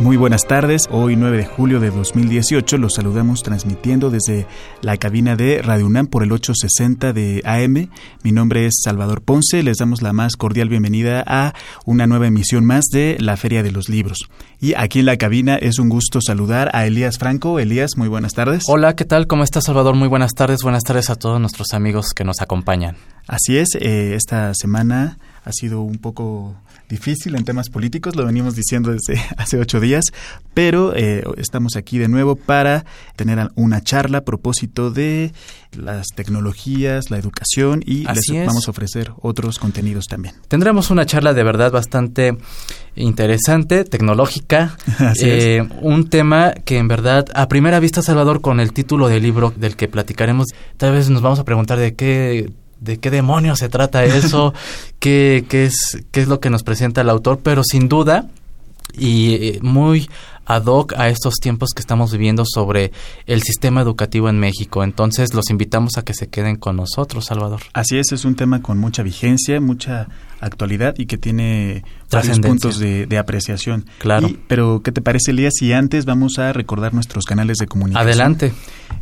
Muy 0.00 0.16
buenas 0.16 0.46
tardes, 0.46 0.88
hoy 0.90 1.14
9 1.14 1.36
de 1.36 1.44
julio 1.44 1.78
de 1.78 1.90
2018 1.90 2.78
los 2.78 2.94
saludamos 2.94 3.42
transmitiendo 3.42 4.08
desde 4.08 4.46
la 4.80 4.96
cabina 4.96 5.36
de 5.36 5.60
Radio 5.60 5.84
UNAM 5.84 6.06
por 6.06 6.22
el 6.22 6.32
860 6.32 7.12
de 7.12 7.42
AM. 7.44 7.90
Mi 8.22 8.32
nombre 8.32 8.64
es 8.64 8.80
Salvador 8.82 9.20
Ponce, 9.20 9.62
les 9.62 9.76
damos 9.76 10.00
la 10.00 10.14
más 10.14 10.36
cordial 10.36 10.70
bienvenida 10.70 11.22
a 11.26 11.52
una 11.84 12.06
nueva 12.06 12.28
emisión 12.28 12.64
más 12.64 12.86
de 12.90 13.18
la 13.20 13.36
Feria 13.36 13.62
de 13.62 13.72
los 13.72 13.90
Libros. 13.90 14.30
Y 14.58 14.72
aquí 14.72 15.00
en 15.00 15.04
la 15.04 15.18
cabina 15.18 15.56
es 15.56 15.78
un 15.78 15.90
gusto 15.90 16.22
saludar 16.22 16.70
a 16.72 16.86
Elías 16.86 17.18
Franco. 17.18 17.58
Elías, 17.58 17.98
muy 17.98 18.08
buenas 18.08 18.32
tardes. 18.32 18.62
Hola, 18.68 18.96
¿qué 18.96 19.04
tal? 19.04 19.26
¿Cómo 19.26 19.44
estás 19.44 19.64
Salvador? 19.64 19.96
Muy 19.96 20.08
buenas 20.08 20.32
tardes, 20.32 20.62
buenas 20.62 20.82
tardes 20.82 21.10
a 21.10 21.16
todos 21.16 21.38
nuestros 21.38 21.74
amigos 21.74 22.14
que 22.14 22.24
nos 22.24 22.40
acompañan. 22.40 22.96
Así 23.28 23.58
es, 23.58 23.68
eh, 23.78 24.14
esta 24.14 24.54
semana 24.54 25.18
ha 25.44 25.52
sido 25.52 25.82
un 25.82 25.98
poco 25.98 26.56
difícil 26.90 27.36
en 27.36 27.44
temas 27.44 27.70
políticos, 27.70 28.16
lo 28.16 28.26
venimos 28.26 28.54
diciendo 28.54 28.90
desde 28.90 29.22
hace 29.38 29.58
ocho 29.58 29.80
días, 29.80 30.04
pero 30.52 30.94
eh, 30.94 31.24
estamos 31.38 31.76
aquí 31.76 31.98
de 31.98 32.08
nuevo 32.08 32.36
para 32.36 32.84
tener 33.16 33.50
una 33.54 33.80
charla 33.80 34.18
a 34.18 34.24
propósito 34.24 34.90
de 34.90 35.32
las 35.72 36.08
tecnologías, 36.08 37.10
la 37.10 37.18
educación 37.18 37.82
y 37.86 38.04
les 38.04 38.46
vamos 38.46 38.66
a 38.66 38.70
ofrecer 38.72 39.12
otros 39.22 39.58
contenidos 39.58 40.06
también. 40.06 40.34
Tendremos 40.48 40.90
una 40.90 41.06
charla 41.06 41.32
de 41.32 41.44
verdad 41.44 41.70
bastante 41.70 42.36
interesante, 42.96 43.84
tecnológica, 43.84 44.76
eh, 45.22 45.66
un 45.80 46.08
tema 46.08 46.52
que 46.52 46.78
en 46.78 46.88
verdad 46.88 47.26
a 47.34 47.48
primera 47.48 47.78
vista, 47.78 48.02
Salvador, 48.02 48.40
con 48.40 48.58
el 48.58 48.72
título 48.72 49.08
del 49.08 49.22
libro 49.22 49.52
del 49.56 49.76
que 49.76 49.88
platicaremos, 49.88 50.48
tal 50.76 50.92
vez 50.92 51.08
nos 51.08 51.22
vamos 51.22 51.38
a 51.38 51.44
preguntar 51.44 51.78
de 51.78 51.94
qué 51.94 52.50
de 52.80 52.98
qué 52.98 53.10
demonios 53.10 53.58
se 53.58 53.68
trata 53.68 54.04
eso, 54.04 54.54
qué, 54.98 55.44
qué, 55.48 55.66
es, 55.66 55.98
qué 56.10 56.20
es 56.20 56.28
lo 56.28 56.40
que 56.40 56.50
nos 56.50 56.62
presenta 56.62 57.00
el 57.00 57.10
autor, 57.10 57.40
pero 57.42 57.62
sin 57.64 57.88
duda, 57.88 58.26
y 58.96 59.34
eh, 59.34 59.58
muy 59.62 60.08
ad 60.50 60.66
hoc 60.66 60.94
a 60.96 61.08
estos 61.08 61.36
tiempos 61.36 61.70
que 61.74 61.80
estamos 61.80 62.10
viviendo 62.10 62.44
sobre 62.44 62.90
el 63.26 63.42
sistema 63.42 63.80
educativo 63.82 64.28
en 64.28 64.38
México. 64.40 64.82
Entonces 64.82 65.32
los 65.32 65.48
invitamos 65.48 65.96
a 65.96 66.02
que 66.02 66.12
se 66.12 66.28
queden 66.28 66.56
con 66.56 66.76
nosotros, 66.76 67.26
Salvador. 67.26 67.60
Así 67.72 67.98
es, 67.98 68.10
es 68.10 68.24
un 68.24 68.34
tema 68.34 68.60
con 68.60 68.76
mucha 68.76 69.04
vigencia, 69.04 69.60
mucha 69.60 70.08
actualidad 70.40 70.94
y 70.98 71.06
que 71.06 71.18
tiene 71.18 71.84
varios 72.10 72.40
puntos 72.40 72.78
de, 72.78 73.06
apreciación. 73.18 73.86
Claro. 73.98 74.28
pero, 74.48 74.80
¿qué 74.82 74.90
te 74.90 75.00
parece, 75.00 75.30
Elías? 75.30 75.54
Si 75.56 75.72
antes 75.72 76.04
vamos 76.04 76.38
a 76.38 76.52
recordar 76.52 76.94
nuestros 76.94 77.24
canales 77.24 77.58
de 77.58 77.66
comunicación. 77.66 78.08
Adelante. 78.08 78.52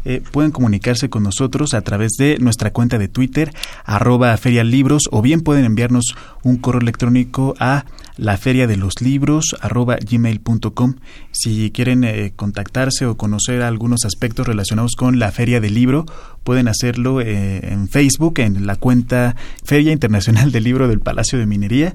Eh, 0.04 0.22
pueden 0.30 0.50
comunicarse 0.50 1.08
con 1.08 1.22
nosotros 1.22 1.72
a 1.72 1.80
través 1.80 2.12
de 2.18 2.38
nuestra 2.38 2.72
cuenta 2.72 2.98
de 2.98 3.08
Twitter, 3.08 3.54
arroba 3.84 4.36
ferialibros, 4.36 5.04
o 5.10 5.22
bien 5.22 5.40
pueden 5.40 5.64
enviarnos 5.64 6.14
un 6.42 6.58
correo 6.58 6.82
electrónico 6.82 7.54
a 7.58 7.84
la 8.18 8.36
feria 8.36 8.66
de 8.66 8.76
los 8.76 9.00
libros 9.00 9.56
arroba 9.60 9.96
gmail.com 9.96 10.96
si 11.38 11.70
quieren 11.70 12.04
eh, 12.04 12.32
contactarse 12.34 13.06
o 13.06 13.16
conocer 13.16 13.62
algunos 13.62 14.04
aspectos 14.04 14.46
relacionados 14.46 14.96
con 14.96 15.18
la 15.18 15.30
feria 15.30 15.60
del 15.60 15.74
libro 15.74 16.06
pueden 16.42 16.68
hacerlo 16.68 17.20
eh, 17.20 17.60
en 17.62 17.88
Facebook 17.88 18.40
en 18.40 18.66
la 18.66 18.76
cuenta 18.76 19.36
Feria 19.64 19.92
Internacional 19.92 20.50
del 20.50 20.64
Libro 20.64 20.88
del 20.88 21.00
Palacio 21.00 21.38
de 21.38 21.46
Minería 21.46 21.94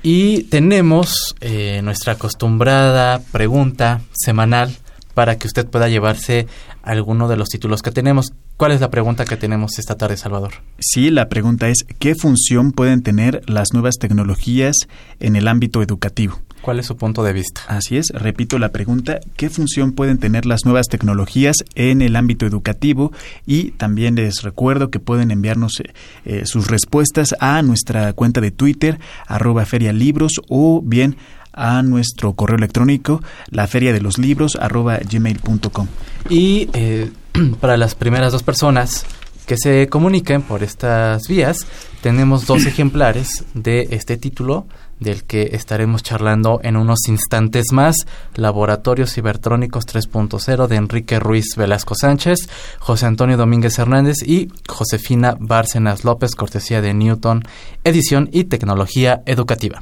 Y 0.03 0.43
tenemos 0.43 1.35
eh, 1.41 1.81
nuestra 1.83 2.13
acostumbrada 2.13 3.21
pregunta 3.31 4.01
semanal 4.13 4.75
para 5.13 5.37
que 5.37 5.47
usted 5.47 5.67
pueda 5.67 5.89
llevarse 5.89 6.47
alguno 6.81 7.27
de 7.27 7.37
los 7.37 7.49
títulos 7.49 7.81
que 7.81 7.91
tenemos. 7.91 8.33
¿Cuál 8.57 8.71
es 8.71 8.81
la 8.81 8.89
pregunta 8.89 9.25
que 9.25 9.37
tenemos 9.37 9.77
esta 9.77 9.95
tarde, 9.95 10.17
Salvador? 10.17 10.53
Sí, 10.79 11.09
la 11.09 11.29
pregunta 11.29 11.69
es, 11.69 11.85
¿qué 11.99 12.15
función 12.15 12.71
pueden 12.71 13.03
tener 13.03 13.41
las 13.49 13.73
nuevas 13.73 13.95
tecnologías 13.99 14.87
en 15.19 15.35
el 15.35 15.47
ámbito 15.47 15.81
educativo? 15.81 16.39
¿Cuál 16.61 16.79
es 16.79 16.85
su 16.85 16.95
punto 16.95 17.23
de 17.23 17.33
vista? 17.33 17.61
Así 17.67 17.97
es, 17.97 18.09
repito 18.13 18.59
la 18.59 18.69
pregunta, 18.69 19.19
¿qué 19.35 19.49
función 19.49 19.93
pueden 19.93 20.19
tener 20.19 20.45
las 20.45 20.63
nuevas 20.63 20.87
tecnologías 20.87 21.57
en 21.73 22.03
el 22.03 22.15
ámbito 22.15 22.45
educativo? 22.45 23.11
Y 23.47 23.71
también 23.71 24.15
les 24.15 24.43
recuerdo 24.43 24.91
que 24.91 24.99
pueden 24.99 25.31
enviarnos 25.31 25.79
eh, 25.79 25.93
eh, 26.25 26.45
sus 26.45 26.67
respuestas 26.67 27.35
a 27.39 27.63
nuestra 27.63 28.13
cuenta 28.13 28.41
de 28.41 28.51
Twitter, 28.51 28.99
arroba 29.25 29.65
ferialibros, 29.65 30.33
o 30.49 30.81
bien 30.83 31.17
a 31.51 31.81
nuestro 31.81 32.33
correo 32.33 32.57
electrónico, 32.57 33.21
la 33.49 33.65
feria 33.67 33.91
de 33.91 34.01
los 34.01 34.19
libros 34.19 34.55
arroba 34.55 34.99
gmail.com. 34.99 35.87
Y 36.29 36.69
eh, 36.73 37.11
para 37.59 37.75
las 37.75 37.95
primeras 37.95 38.31
dos 38.31 38.43
personas 38.43 39.05
que 39.47 39.57
se 39.57 39.89
comuniquen 39.89 40.43
por 40.43 40.61
estas 40.61 41.27
vías, 41.27 41.65
tenemos 42.01 42.45
dos 42.45 42.65
ejemplares 42.67 43.45
de 43.55 43.87
este 43.91 44.17
título 44.17 44.67
del 45.01 45.23
que 45.23 45.49
estaremos 45.53 46.03
charlando 46.03 46.61
en 46.63 46.77
unos 46.77 46.99
instantes 47.07 47.73
más, 47.73 48.05
Laboratorios 48.35 49.13
Cibertrónicos 49.13 49.85
3.0 49.85 50.67
de 50.67 50.75
Enrique 50.77 51.19
Ruiz 51.19 51.55
Velasco 51.57 51.95
Sánchez, 51.95 52.47
José 52.79 53.07
Antonio 53.07 53.35
Domínguez 53.35 53.77
Hernández 53.77 54.17
y 54.25 54.47
Josefina 54.69 55.35
Bárcenas 55.39 56.05
López, 56.05 56.35
cortesía 56.35 56.81
de 56.81 56.93
Newton, 56.93 57.43
edición 57.83 58.29
y 58.31 58.45
tecnología 58.45 59.23
educativa. 59.25 59.81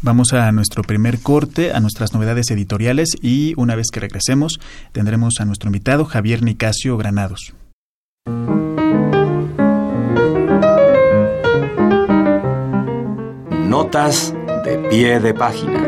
Vamos 0.00 0.32
a 0.32 0.50
nuestro 0.52 0.82
primer 0.82 1.20
corte, 1.20 1.72
a 1.72 1.80
nuestras 1.80 2.12
novedades 2.12 2.50
editoriales 2.50 3.16
y 3.20 3.54
una 3.56 3.76
vez 3.76 3.88
que 3.92 4.00
regresemos 4.00 4.58
tendremos 4.92 5.34
a 5.38 5.44
nuestro 5.44 5.68
invitado 5.68 6.04
Javier 6.04 6.42
Nicasio 6.42 6.96
Granados. 6.96 7.52
Notas 13.68 14.34
de 14.64 14.78
pie 14.88 15.20
de 15.20 15.34
página. 15.34 15.80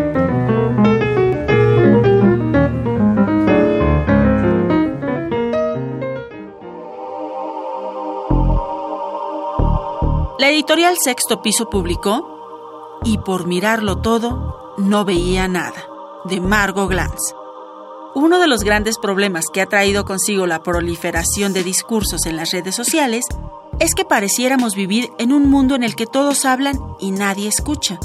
La 10.38 10.50
editorial 10.50 10.96
Sexto 11.02 11.40
Piso 11.40 11.70
publicó 11.70 13.00
y 13.04 13.18
por 13.18 13.46
mirarlo 13.46 13.96
todo 13.96 14.74
no 14.76 15.04
veía 15.04 15.48
nada, 15.48 15.86
de 16.24 16.40
Margot 16.40 16.90
Glantz. 16.90 17.34
Uno 18.14 18.38
de 18.38 18.46
los 18.46 18.62
grandes 18.62 18.98
problemas 18.98 19.46
que 19.52 19.60
ha 19.60 19.66
traído 19.66 20.04
consigo 20.04 20.46
la 20.46 20.62
proliferación 20.62 21.52
de 21.52 21.64
discursos 21.64 22.26
en 22.26 22.36
las 22.36 22.50
redes 22.50 22.74
sociales 22.74 23.24
es 23.80 23.94
que 23.94 24.04
pareciéramos 24.04 24.74
vivir 24.74 25.10
en 25.18 25.32
un 25.32 25.48
mundo 25.48 25.74
en 25.74 25.82
el 25.82 25.96
que 25.96 26.06
todos 26.06 26.44
hablan 26.44 26.78
y 27.00 27.10
nadie 27.10 27.48
escucha. 27.48 27.98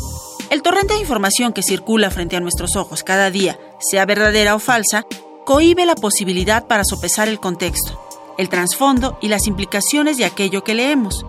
El 0.50 0.64
torrente 0.64 0.96
de 0.96 1.00
información 1.00 1.54
que 1.54 1.62
circula 1.62 2.10
frente 2.10 2.36
a 2.36 2.40
nuestros 2.40 2.76
ojos 2.76 3.04
cada 3.04 3.30
día, 3.30 3.60
sea 3.80 4.06
verdadera 4.06 4.56
o 4.56 4.60
falsa, 4.60 5.06
cohíbe 5.46 5.86
la 5.86 5.94
posibilidad 5.94 6.66
para 6.66 6.84
sopesar 6.84 7.28
el 7.28 7.40
contexto, 7.40 8.00
el 8.40 8.50
trasfondo 8.50 9.20
y 9.22 9.28
las 9.28 9.46
implicaciones 9.46 10.18
de 10.18 10.26
aquello 10.26 10.64
que 10.64 10.74
leemos. 10.74 11.24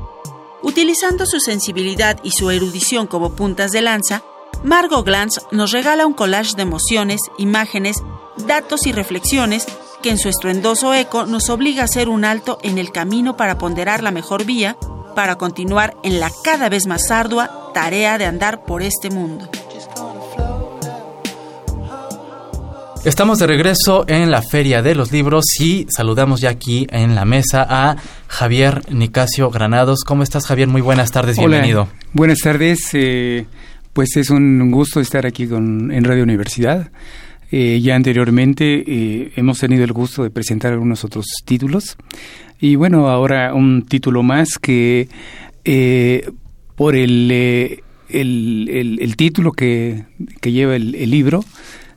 Utilizando 0.63 1.27
su 1.27 1.39
sensibilidad 1.39 2.19
y 2.23 2.31
su 2.31 2.51
erudición 2.51 3.07
como 3.07 3.37
puntas 3.37 3.73
de 3.73 3.83
lanza, 3.83 4.23
Margot 4.63 5.05
Glantz 5.05 5.41
nos 5.51 5.73
regala 5.73 6.07
un 6.07 6.15
collage 6.15 6.57
de 6.57 6.63
emociones, 6.63 7.21
imágenes, 7.37 8.03
datos 8.47 8.87
y 8.87 8.93
reflexiones 8.93 9.67
que 10.03 10.11
en 10.11 10.19
su 10.19 10.31
estruendoso 10.31 10.95
eco 10.95 11.27
nos 11.27 11.51
obliga 11.51 11.83
a 11.83 11.85
hacer 11.85 12.09
un 12.09 12.25
alto 12.25 12.59
en 12.63 12.79
el 12.79 12.91
camino 12.91 13.37
para 13.37 13.59
ponderar 13.59 14.03
la 14.03 14.13
mejor 14.13 14.45
vía 14.45 14.79
para 15.15 15.37
continuar 15.37 15.97
en 16.03 16.21
la 16.21 16.31
cada 16.43 16.69
vez 16.69 16.87
más 16.87 17.11
ardua 17.11 17.60
tarea 17.73 18.19
de 18.19 18.27
andar 18.27 18.65
por 18.65 18.83
este 18.83 19.11
mundo. 19.11 19.49
Estamos 23.03 23.39
de 23.39 23.47
regreso 23.47 24.05
en 24.09 24.31
la 24.31 24.43
Feria 24.43 24.83
de 24.83 24.95
los 24.95 25.11
Libros 25.11 25.45
y 25.59 25.87
saludamos 25.89 26.43
ya 26.43 26.51
aquí 26.51 26.87
en 26.91 27.15
la 27.15 27.25
mesa 27.25 27.67
a 27.67 27.97
Javier 28.29 28.83
Nicasio 28.93 29.51
Granados. 29.51 30.05
¿Cómo 30.05 30.23
estás, 30.23 30.47
Javier? 30.47 30.69
Muy 30.69 30.83
buenas 30.83 31.11
tardes, 31.11 31.39
bienvenido. 31.39 31.89
Buenas 32.13 32.41
tardes, 32.41 32.91
eh, 32.93 33.47
pues 33.95 34.19
es 34.19 34.29
un 34.29 34.71
gusto 34.71 35.01
estar 35.01 35.25
aquí 35.25 35.47
con, 35.47 35.91
en 35.91 36.05
Radio 36.05 36.25
Universidad. 36.25 36.91
Eh, 37.51 37.81
ya 37.81 37.97
anteriormente 37.97 38.85
eh, 38.87 39.33
hemos 39.35 39.59
tenido 39.59 39.83
el 39.83 39.95
gusto 39.95 40.23
de 40.23 40.31
presentar 40.31 40.73
algunos 40.73 41.03
otros 41.03 41.25
títulos 41.47 41.97
y 42.61 42.77
bueno, 42.77 43.09
ahora 43.09 43.55
un 43.55 43.87
título 43.87 44.23
más 44.23 44.59
que 44.59 45.09
por 46.81 46.97
el, 46.97 47.31
el, 48.09 48.99
el, 48.99 49.17
título 49.17 49.53
que, 49.53 50.07
que 50.41 50.51
lleva 50.51 50.77
el 50.77 51.11
libro, 51.11 51.45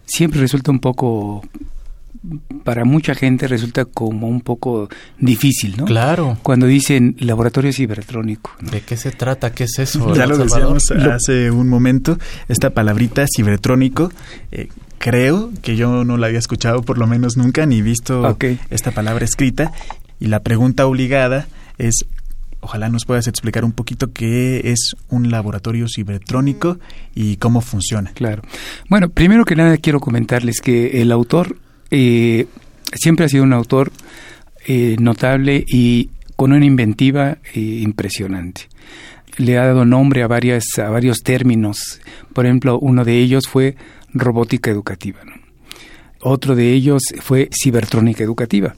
siempre 0.06 0.42
resulta 0.42 0.72
un 0.72 0.82
poco 0.82 1.42
para 2.66 2.84
mucha 2.84 3.16
gente 3.16 3.48
resulta 3.48 3.86
como 3.86 4.28
un 4.28 4.42
poco 4.42 4.90
difícil, 5.18 5.78
¿no? 5.78 5.86
Claro. 5.86 6.38
Cuando 6.44 6.68
dicen 6.68 7.16
laboratorio 7.20 7.72
cibertrónico. 7.72 8.52
¿De 8.60 8.82
qué 8.82 8.98
se 8.98 9.12
trata? 9.12 9.54
¿Qué 9.54 9.64
es 9.64 9.80
eso? 9.80 10.14
Ya 10.14 10.26
lo 10.26 10.38
decíamos 10.38 10.92
hace 10.92 11.50
un 11.50 11.70
momento, 11.70 12.20
esta 12.50 12.72
palabrita 12.72 13.24
cibertrónico, 13.34 14.12
eh, 14.52 14.68
creo 14.98 15.50
que 15.62 15.78
yo 15.78 16.04
no 16.04 16.18
la 16.18 16.28
había 16.28 16.40
escuchado 16.40 16.82
por 16.82 16.98
lo 16.98 17.08
menos 17.08 17.38
nunca, 17.38 17.66
ni 17.66 17.82
visto 17.82 18.38
esta 18.70 18.92
palabra 18.92 19.24
escrita, 19.24 19.72
y 20.20 20.28
la 20.28 20.42
pregunta 20.42 20.86
obligada 20.88 21.48
es, 21.78 22.06
ojalá 22.64 22.90
nos 22.90 23.06
puedas 23.06 23.28
explicar 23.28 23.66
un 23.66 23.74
poquito 23.74 24.12
qué 24.14 24.72
es 24.72 24.96
un 25.10 25.30
laboratorio 25.30 25.86
cibertrónico 25.94 26.80
y 27.14 27.36
cómo 27.36 27.62
funciona. 27.62 28.12
Claro. 28.14 28.42
Bueno, 28.90 29.10
primero 29.10 29.46
que 29.46 29.56
nada 29.56 29.78
quiero 29.78 30.00
comentarles 30.00 30.62
que 30.62 31.02
el 31.02 31.12
autor 31.12 31.58
eh, 31.92 32.48
siempre 32.94 33.26
ha 33.26 33.30
sido 33.30 33.44
un 33.44 33.54
autor 33.54 33.92
eh, 34.66 34.96
notable 35.00 35.64
y 35.68 36.10
con 36.36 36.54
una 36.54 36.66
inventiva 36.66 37.38
eh, 37.54 37.60
impresionante. 37.60 38.70
Le 39.38 39.58
ha 39.58 39.66
dado 39.66 39.84
nombre 39.84 40.24
a, 40.24 40.28
varias, 40.28 40.64
a 40.78 40.90
varios 40.90 41.20
términos. 41.20 42.02
Por 42.34 42.46
ejemplo, 42.46 42.80
uno 42.80 43.04
de 43.04 43.20
ellos 43.20 43.48
fue 43.48 43.76
robótica 44.14 44.72
educativa. 44.72 45.20
Otro 46.22 46.56
de 46.56 46.72
ellos 46.72 47.02
fue 47.20 47.50
cibertrónica 47.52 48.24
educativa 48.24 48.76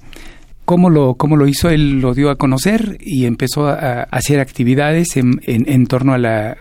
cómo 0.65 0.89
lo, 0.89 1.15
cómo 1.15 1.37
lo 1.37 1.47
hizo, 1.47 1.69
él 1.69 2.01
lo 2.01 2.13
dio 2.13 2.29
a 2.29 2.35
conocer 2.35 2.97
y 2.99 3.25
empezó 3.25 3.67
a, 3.67 4.03
hacer 4.03 4.39
actividades 4.39 5.15
en, 5.15 5.41
en, 5.45 5.87
torno 5.87 6.13
a 6.13 6.17
la... 6.17 6.57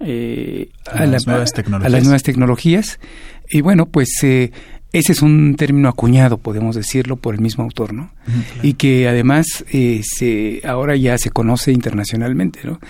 Eh, 0.00 0.70
a, 0.90 1.04
las 1.06 1.26
nuevas 1.26 1.52
tecnologías. 1.52 1.92
las 1.92 2.04
nuevas 2.04 2.22
tecnologías. 2.22 3.00
Y 3.50 3.60
bueno, 3.60 3.86
pues 3.86 4.08
eh, 4.22 4.52
ese 4.92 5.12
es 5.12 5.22
un 5.22 5.56
término 5.56 5.88
acuñado, 5.88 6.38
podemos 6.38 6.74
decirlo, 6.74 7.16
por 7.16 7.34
el 7.34 7.40
mismo 7.40 7.64
autor, 7.64 7.92
¿no? 7.92 8.12
Y 8.62 8.74
que 8.74 9.08
además 9.08 9.64
eh, 9.72 10.00
se, 10.04 10.62
ahora 10.64 10.96
ya 10.96 11.18
se 11.18 11.30
conoce 11.30 11.72
internacionalmente, 11.72 12.60
¿no? 12.64 12.80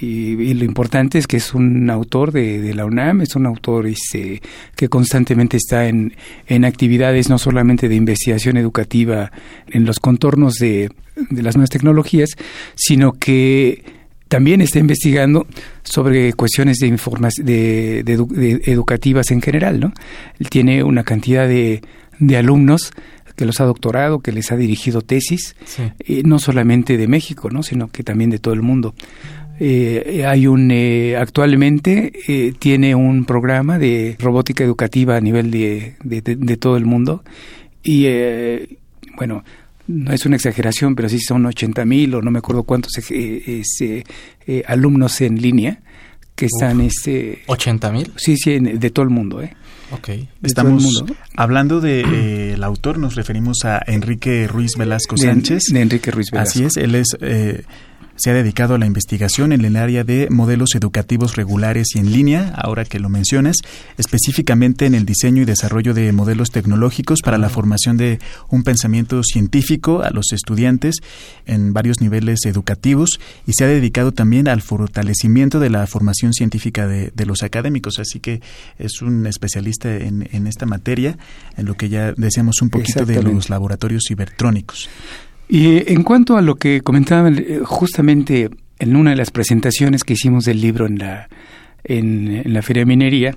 Y, 0.00 0.54
lo 0.54 0.64
importante 0.64 1.18
es 1.18 1.26
que 1.26 1.36
es 1.38 1.54
un 1.54 1.88
autor 1.88 2.32
de, 2.32 2.74
la 2.74 2.84
UNAM, 2.84 3.22
es 3.22 3.36
un 3.36 3.46
autor 3.46 3.86
este, 3.86 4.42
que 4.76 4.88
constantemente 4.88 5.56
está 5.56 5.86
en, 5.86 6.14
en, 6.46 6.64
actividades 6.64 7.28
no 7.28 7.38
solamente 7.38 7.88
de 7.88 7.94
investigación 7.94 8.56
educativa 8.56 9.32
en 9.68 9.84
los 9.84 9.98
contornos 10.00 10.54
de, 10.54 10.90
de 11.30 11.42
las 11.42 11.56
nuevas 11.56 11.70
tecnologías, 11.70 12.30
sino 12.74 13.12
que 13.12 13.84
también 14.28 14.60
está 14.62 14.78
investigando 14.78 15.46
sobre 15.82 16.32
cuestiones 16.32 16.78
de, 16.78 18.02
de, 18.02 18.02
de, 18.04 18.62
educativas 18.64 19.30
en 19.30 19.42
general, 19.42 19.78
¿no? 19.78 19.92
Él 20.38 20.48
tiene 20.48 20.82
una 20.82 21.04
cantidad 21.04 21.46
de, 21.46 21.82
de 22.18 22.36
alumnos 22.36 22.92
que 23.36 23.44
los 23.44 23.60
ha 23.60 23.64
doctorado, 23.64 24.20
que 24.20 24.32
les 24.32 24.52
ha 24.52 24.56
dirigido 24.56 25.02
tesis, 25.02 25.56
eh, 26.00 26.22
no 26.24 26.38
solamente 26.38 26.96
de 26.96 27.08
México, 27.08 27.50
¿no? 27.50 27.62
sino 27.62 27.88
que 27.88 28.02
también 28.02 28.30
de 28.30 28.38
todo 28.38 28.54
el 28.54 28.62
mundo. 28.62 28.94
Eh, 29.60 30.24
hay 30.26 30.46
un 30.46 30.70
eh, 30.70 31.16
actualmente 31.16 32.12
eh, 32.26 32.52
tiene 32.58 32.94
un 32.94 33.24
programa 33.24 33.78
de 33.78 34.16
robótica 34.18 34.64
educativa 34.64 35.16
a 35.16 35.20
nivel 35.20 35.50
de, 35.50 35.94
de, 36.02 36.56
todo 36.56 36.76
el 36.76 36.84
mundo 36.84 37.22
y 37.82 38.06
eh, 38.06 38.78
bueno 39.16 39.44
no 39.86 40.12
es 40.12 40.24
una 40.26 40.36
exageración 40.36 40.94
pero 40.94 41.08
sí 41.08 41.20
son 41.20 41.44
80 41.46 41.84
mil 41.84 42.14
o 42.14 42.22
no 42.22 42.30
me 42.30 42.38
acuerdo 42.38 42.62
cuántos 42.62 42.92
alumnos 44.66 45.20
en 45.20 45.40
línea 45.40 45.80
que 46.34 46.46
están 46.46 46.80
este 46.80 47.42
80 47.46 47.92
mil 47.92 48.12
sí 48.16 48.36
sí 48.36 48.58
de 48.58 48.90
todo 48.90 49.04
el 49.04 49.10
mundo 49.10 49.42
eh 49.42 49.54
Okay. 49.94 50.26
Estamos 50.42 51.04
hablando 51.36 51.82
del 51.82 52.58
de, 52.58 52.64
autor, 52.64 52.96
nos 52.96 53.14
referimos 53.14 53.66
a 53.66 53.78
Enrique 53.86 54.48
Ruiz 54.48 54.74
Velasco 54.78 55.18
Sánchez. 55.18 55.64
De, 55.64 55.82
Enrique 55.82 56.10
Ruiz 56.10 56.30
Velasco. 56.30 56.60
Así 56.60 56.64
es, 56.64 56.78
él 56.78 56.94
es 56.94 57.14
se 58.22 58.30
ha 58.30 58.34
dedicado 58.34 58.76
a 58.76 58.78
la 58.78 58.86
investigación 58.86 59.52
en 59.52 59.64
el 59.64 59.74
área 59.74 60.04
de 60.04 60.28
modelos 60.30 60.76
educativos 60.76 61.34
regulares 61.34 61.88
y 61.96 61.98
en 61.98 62.12
línea, 62.12 62.54
ahora 62.56 62.84
que 62.84 63.00
lo 63.00 63.08
mencionas, 63.08 63.56
específicamente 63.98 64.86
en 64.86 64.94
el 64.94 65.04
diseño 65.04 65.42
y 65.42 65.44
desarrollo 65.44 65.92
de 65.92 66.12
modelos 66.12 66.52
tecnológicos 66.52 67.18
para 67.20 67.36
la 67.36 67.48
formación 67.48 67.96
de 67.96 68.20
un 68.48 68.62
pensamiento 68.62 69.24
científico 69.24 70.02
a 70.04 70.10
los 70.10 70.30
estudiantes 70.30 71.00
en 71.46 71.72
varios 71.72 72.00
niveles 72.00 72.46
educativos 72.46 73.18
y 73.44 73.54
se 73.54 73.64
ha 73.64 73.66
dedicado 73.66 74.12
también 74.12 74.46
al 74.46 74.62
fortalecimiento 74.62 75.58
de 75.58 75.70
la 75.70 75.84
formación 75.88 76.32
científica 76.32 76.86
de, 76.86 77.26
los 77.26 77.42
académicos. 77.42 77.98
Así 77.98 78.20
que 78.20 78.40
es 78.78 79.02
un 79.02 79.26
especialista 79.26 79.96
en, 79.96 80.28
en 80.30 80.46
esta 80.46 80.64
materia, 80.64 81.18
en 81.56 81.66
lo 81.66 81.74
que 81.74 81.88
ya 81.88 82.12
decíamos 82.12 82.62
un 82.62 82.70
poquito 82.70 83.04
de 83.04 83.20
los 83.20 83.50
laboratorios 83.50 84.04
cibertrónicos. 84.06 84.88
Y 85.52 85.92
en 85.92 86.02
cuanto 86.02 86.38
a 86.38 86.40
lo 86.40 86.54
que 86.54 86.80
comentaba 86.80 87.28
eh, 87.28 87.60
justamente 87.62 88.48
en 88.78 88.96
una 88.96 89.10
de 89.10 89.16
las 89.16 89.30
presentaciones 89.30 90.02
que 90.02 90.14
hicimos 90.14 90.46
del 90.46 90.62
libro 90.62 90.86
en 90.86 90.96
la, 90.96 91.28
en, 91.84 92.42
la 92.46 92.62
Feria 92.62 92.80
de 92.80 92.86
Minería, 92.86 93.36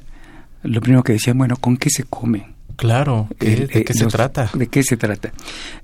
lo 0.64 0.80
primero 0.80 1.04
que 1.04 1.12
decían, 1.12 1.38
bueno, 1.38 1.58
¿con 1.58 1.76
qué 1.76 1.90
se 1.90 2.06
come? 2.06 2.54
Claro, 2.78 3.28
¿de 3.38 3.68
qué 3.86 3.94
se 3.94 4.06
trata? 4.06 4.50
¿De 4.54 4.68
qué 4.68 4.82
se 4.82 4.96
trata? 4.96 5.34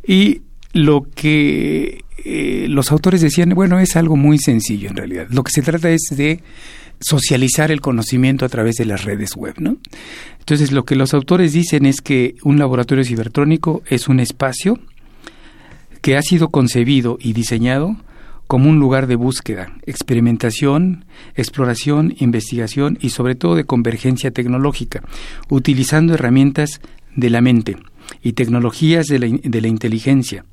Y 0.08 0.44
lo 0.72 1.06
que 1.14 2.06
eh, 2.24 2.66
los 2.70 2.94
autores 2.94 3.20
decían, 3.20 3.50
bueno, 3.50 3.82
es 3.82 3.98
algo 3.98 4.16
muy 4.16 4.38
sencillo 4.38 4.90
en 4.90 4.96
realidad. 4.96 5.28
Lo 5.32 5.44
que 5.44 5.52
se 5.52 5.62
trata 5.62 5.90
es 5.90 6.02
de 6.12 6.40
socializar 7.02 7.72
el 7.72 7.82
conocimiento 7.82 8.46
a 8.46 8.50
través 8.50 8.76
de 8.76 8.86
las 8.86 9.04
redes 9.04 9.36
web, 9.36 9.56
¿no? 9.58 9.80
Entonces, 10.40 10.72
lo 10.72 10.86
que 10.86 10.96
los 10.96 11.14
autores 11.14 11.52
dicen 11.52 11.86
es 11.86 12.00
que 12.00 12.36
un 12.44 12.58
laboratorio 12.58 13.04
cibertrónico 13.04 13.84
es 13.86 14.08
un 14.08 14.22
espacio 14.22 14.80
que 16.02 16.18
ha 16.18 16.22
sido 16.22 16.50
concebido 16.50 17.18
y 17.20 17.34
diseñado 17.34 17.96
como 18.52 18.70
un 18.70 18.80
lugar 18.80 19.08
de 19.08 19.16
búsqueda, 19.16 19.72
experimentación, 19.86 21.06
exploración, 21.36 22.14
investigación 22.20 22.98
y 23.00 23.12
sobre 23.12 23.36
todo 23.36 23.56
de 23.56 23.64
convergencia 23.64 24.32
tecnológica, 24.32 25.04
utilizando 25.48 26.16
herramientas 26.16 26.82
de 27.16 27.30
la 27.30 27.40
mente 27.40 27.78
y 28.22 28.34
tecnologías 28.34 29.06
de 29.06 29.20
la, 29.20 29.68
inteligencia, 29.68 30.44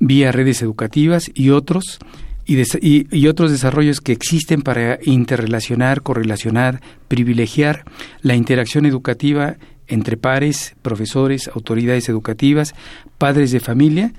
vía 0.00 0.32
redes 0.32 0.62
educativas 0.62 1.30
y 1.32 1.50
otros 1.50 2.00
y, 2.44 3.26
otros 3.28 3.52
desarrollos 3.52 4.00
que 4.00 4.10
existen 4.10 4.62
para 4.62 4.98
interrelacionar, 5.04 6.02
correlacionar, 6.02 6.80
privilegiar 7.06 7.84
la 8.20 8.34
interacción 8.34 8.84
educativa 8.84 9.58
entre 9.86 10.16
pares, 10.16 10.74
profesores, 10.82 11.48
autoridades 11.54 12.08
educativas, 12.08 12.74
padres 13.16 13.52
de 13.52 13.60
familia 13.60 14.12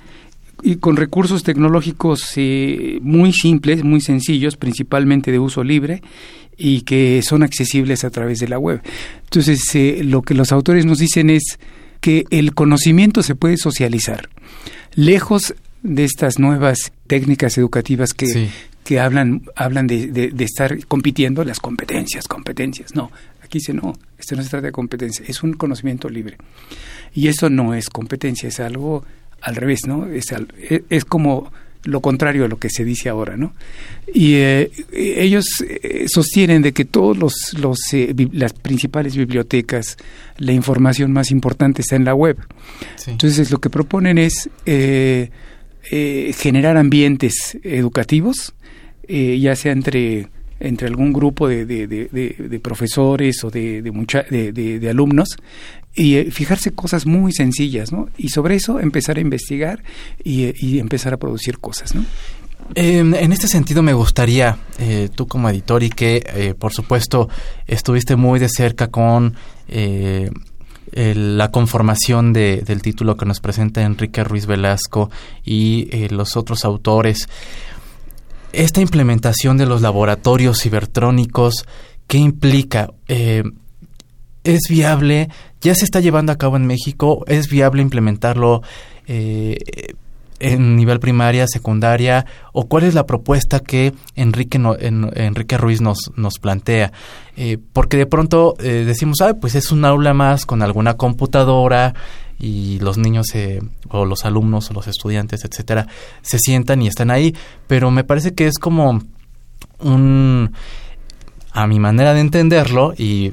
y 0.62 0.76
con 0.78 0.96
recursos 0.96 1.44
tecnológicos 1.44 2.34
eh, 2.36 3.00
muy 3.02 3.34
simples, 3.34 3.84
muy 3.84 4.02
sencillos, 4.02 4.56
principalmente 4.56 5.32
de 5.32 5.40
uso 5.40 5.64
libre 5.64 6.02
y 6.58 6.82
que 6.82 7.22
son 7.24 7.44
accesibles 7.44 8.04
a 8.04 8.10
través 8.10 8.40
de 8.40 8.48
la 8.48 8.60
web. 8.60 8.82
Entonces, 9.24 9.64
eh, 9.74 10.02
lo 10.04 10.22
que 10.22 10.36
los 10.36 10.52
autores 10.52 10.86
nos 10.86 11.00
dicen 11.00 11.30
es 11.30 11.60
que 12.00 12.26
el 12.30 12.54
conocimiento 12.54 13.24
se 13.24 13.36
puede 13.36 13.58
socializar. 13.58 14.30
Lejos 14.94 15.56
de 15.82 16.04
estas 16.04 16.40
nuevas 16.40 16.92
técnicas 17.08 17.58
educativas 17.58 18.14
que, 18.14 18.50
que 18.84 19.00
hablan, 19.00 19.44
hablan 19.56 19.88
de, 19.88 20.08
de, 20.08 20.44
estar 20.44 20.86
compitiendo, 20.86 21.44
las 21.44 21.60
competencias, 21.60 22.28
competencias. 22.28 22.96
No, 22.96 23.12
Aquí 23.44 23.60
dice, 23.60 23.74
no, 23.74 23.94
esto 24.18 24.36
no 24.36 24.42
se 24.42 24.50
trata 24.50 24.68
de 24.68 24.72
competencia, 24.72 25.24
es 25.28 25.44
un 25.44 25.54
conocimiento 25.54 26.10
libre. 26.10 26.38
Y 27.14 27.28
eso 27.28 27.50
no 27.50 27.74
es 27.74 27.90
competencia, 27.90 28.50
es 28.50 28.60
algo 28.60 29.06
al 29.44 29.56
revés, 29.56 29.82
¿no? 29.86 30.08
Es, 30.08 30.32
e, 30.32 30.84
es 30.90 31.06
como 31.06 31.52
lo 31.84 32.00
contrario 32.00 32.46
a 32.46 32.48
lo 32.48 32.58
que 32.58 32.70
se 32.70 32.86
dice 32.86 33.10
ahora, 33.10 33.36
¿no? 33.36 33.54
Y 34.14 34.36
eh, 34.36 34.72
ellos 34.94 35.46
eh, 35.68 36.06
sostienen 36.08 36.62
de 36.62 36.72
que 36.72 36.86
todos 36.86 37.18
los, 37.18 37.54
los 37.60 37.80
eh, 37.92 38.16
las 38.32 38.54
principales 38.54 39.18
bibliotecas, 39.18 39.98
la 40.38 40.54
información 40.54 41.12
más 41.12 41.30
importante 41.30 41.82
está 41.82 41.96
en 41.96 42.06
la 42.06 42.16
web. 42.16 42.38
Entonces 43.06 43.52
lo 43.52 43.60
que 43.60 43.70
proponen 43.70 44.18
es 44.18 44.50
generar 46.38 46.78
ambientes 46.78 47.58
educativos, 47.64 48.54
ya 49.08 49.56
sea 49.56 49.74
entre 49.74 50.30
entre 50.60 50.88
algún 50.88 51.12
grupo 51.12 51.50
de, 51.50 51.66
de, 51.66 51.88
de, 51.88 52.60
profesores 52.62 53.44
o 53.44 53.52
de, 53.52 53.82
de, 53.82 54.90
alumnos 54.90 55.36
y 55.96 56.16
eh, 56.16 56.32
fijarse 56.32 56.72
cosas 56.72 57.06
muy 57.06 57.32
sencillas, 57.32 57.92
¿no? 57.92 58.10
Y 58.18 58.30
sobre 58.30 58.56
eso 58.56 58.80
empezar 58.80 59.18
a 59.18 59.22
investigar 59.22 59.84
y, 60.24 60.46
eh, 60.46 60.56
empezar 60.80 61.14
a 61.14 61.18
producir 61.18 61.60
cosas, 61.60 61.96
¿no? 61.96 62.06
en 62.76 63.34
este 63.34 63.50
sentido 63.50 63.84
me 63.84 63.92
gustaría, 63.92 64.58
eh, 64.80 65.10
tú 65.14 65.28
como 65.28 65.50
editor 65.50 65.84
y 65.84 65.90
que 65.90 66.56
por 66.58 66.72
supuesto 66.72 67.28
estuviste 67.68 68.16
muy 68.16 68.40
de 68.40 68.48
cerca 68.48 68.88
con 68.88 69.36
la 70.96 71.52
conformación 71.52 72.32
de, 72.32 72.64
del 72.66 72.82
título 72.82 73.18
que 73.18 73.26
nos 73.26 73.42
presenta 73.42 73.84
Enrique 73.84 74.24
Ruiz 74.24 74.46
Velasco 74.46 75.12
y 75.44 76.08
los 76.08 76.38
otros 76.38 76.64
autores, 76.64 77.28
esta 78.54 78.80
implementación 78.80 79.58
de 79.58 79.66
los 79.66 79.82
laboratorios 79.82 80.62
cibertrónicos, 80.62 81.66
¿qué 82.08 82.18
implica? 82.18 82.92
¿Es 83.08 84.62
viable 84.70 85.30
ya 85.64 85.74
se 85.76 85.86
está 85.86 86.02
llevando 86.02 86.32
a 86.32 86.38
cabo 86.38 86.58
en 86.58 86.68
México, 86.68 87.24
es 87.28 87.48
viable 87.48 87.82
implementarlo 87.82 88.62
eh, 89.08 89.58
en 90.40 90.76
nivel 90.76 91.00
primaria, 91.00 91.48
secundaria, 91.48 92.26
o 92.52 92.68
cuál 92.68 92.84
es 92.84 92.94
la 92.94 93.06
propuesta 93.06 93.62
que 93.62 93.94
Enrique, 94.16 94.60
Enrique 94.80 95.58
Ruiz 95.58 95.80
nos, 95.80 96.12
nos 96.18 96.38
plantea. 96.38 96.92
Eh, 97.38 97.58
porque 97.72 97.96
de 97.96 98.06
pronto 98.06 98.56
eh, 98.60 98.84
decimos, 98.86 99.22
ah, 99.22 99.36
pues 99.40 99.56
es 99.56 99.72
un 99.72 99.86
aula 99.86 100.14
más 100.14 100.46
con 100.46 100.62
alguna 100.62 100.96
computadora 100.96 101.94
y 102.40 102.80
los 102.80 102.98
niños 102.98 103.28
o 103.88 104.04
los 104.04 104.26
alumnos 104.26 104.70
o 104.70 104.74
los 104.74 104.88
estudiantes, 104.88 105.46
etcétera, 105.46 105.88
se 106.22 106.40
sientan 106.40 106.82
y 106.82 106.88
están 106.88 107.10
ahí, 107.10 107.34
pero 107.68 107.90
me 107.90 108.04
parece 108.04 108.34
que 108.34 108.48
es 108.48 108.58
como 108.58 109.02
un 109.80 110.52
a 111.54 111.68
mi 111.68 111.80
manera 111.80 112.14
de 112.14 112.20
entenderlo 112.20 112.94
y 112.98 113.32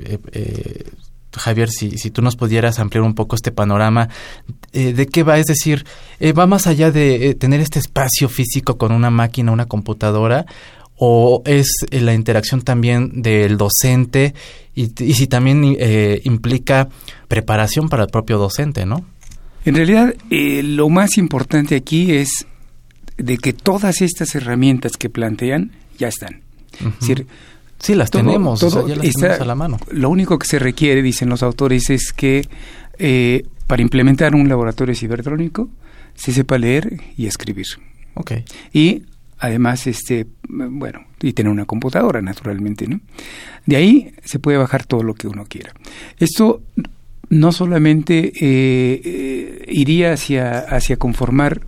Javier, 1.33 1.71
si, 1.71 1.99
si 1.99 2.11
tú 2.11 2.23
nos 2.23 2.37
pudieras 2.37 2.79
ampliar 2.79 3.05
un 3.05 3.15
poco 3.15 3.37
este 3.37 3.53
panorama, 3.53 4.09
eh, 4.73 4.93
¿de 4.93 5.07
qué 5.07 5.23
va? 5.23 5.39
Es 5.39 5.47
decir, 5.47 5.85
eh, 6.19 6.33
¿va 6.33 6.47
más 6.47 6.67
allá 6.67 6.91
de 6.91 7.29
eh, 7.29 7.35
tener 7.35 7.61
este 7.61 7.79
espacio 7.79 8.29
físico 8.29 8.79
con 8.79 8.93
una 8.93 9.11
máquina, 9.11 9.53
una 9.53 9.67
computadora? 9.67 10.47
¿O 10.97 11.43
es 11.47 11.87
la 11.91 12.13
interacción 12.13 12.63
también 12.63 13.23
del 13.23 13.57
docente? 13.57 14.35
Y, 14.75 14.91
y 15.03 15.15
si 15.15 15.27
también 15.27 15.77
implica 16.25 16.91
preparación 17.27 17.89
para 17.89 18.03
el 18.03 18.11
propio 18.11 18.37
docente, 18.37 18.85
¿no? 18.85 19.07
En 19.65 19.77
realidad, 19.77 20.15
lo 20.29 20.91
más 20.91 21.17
importante 21.17 21.75
aquí 21.75 22.13
es 22.13 22.47
de 23.17 23.39
que 23.39 23.55
todas 23.55 24.03
estas 24.03 24.35
herramientas 24.35 24.93
que 24.99 25.09
plantean 25.09 25.73
ya 25.99 26.09
están. 26.09 26.43
Es 26.73 27.01
decir, 27.01 27.27
Sí, 27.81 27.95
las 27.95 28.11
tenemos, 28.11 28.61
ya 28.61 28.95
las 28.95 29.15
tenemos 29.15 29.41
a 29.41 29.45
la 29.45 29.55
mano. 29.55 29.79
Lo 29.91 30.11
único 30.11 30.39
que 30.39 30.47
se 30.47 30.59
requiere, 30.59 31.03
dicen 31.03 31.31
los 31.31 31.43
autores, 31.43 31.89
es 31.89 32.13
que 32.13 32.47
eh, 32.99 33.45
para 33.67 33.81
implementar 33.81 34.35
un 34.35 34.49
laboratorio 34.49 34.95
cibertrónico 34.95 35.71
se 36.15 36.33
sepa 36.33 36.59
leer 36.59 37.01
y 37.17 37.27
escribir. 37.27 37.67
Okay. 38.15 38.45
Y 38.75 39.05
además, 39.39 39.87
este, 39.87 40.27
bueno, 40.47 41.07
y 41.23 41.33
tener 41.33 41.51
una 41.51 41.65
computadora, 41.65 42.21
naturalmente, 42.21 42.87
¿no? 42.87 43.01
De 43.65 43.77
ahí 43.77 44.13
se 44.25 44.39
puede 44.39 44.59
bajar 44.59 44.85
todo 44.85 45.03
lo 45.03 45.15
que 45.15 45.27
uno 45.27 45.47
quiera. 45.47 45.73
Esto 46.19 46.61
no 47.31 47.51
solamente 47.51 48.33
eh, 48.41 49.01
eh, 49.03 49.65
iría 49.69 50.13
hacia, 50.13 50.59
hacia 50.59 50.99
conformar 50.99 51.63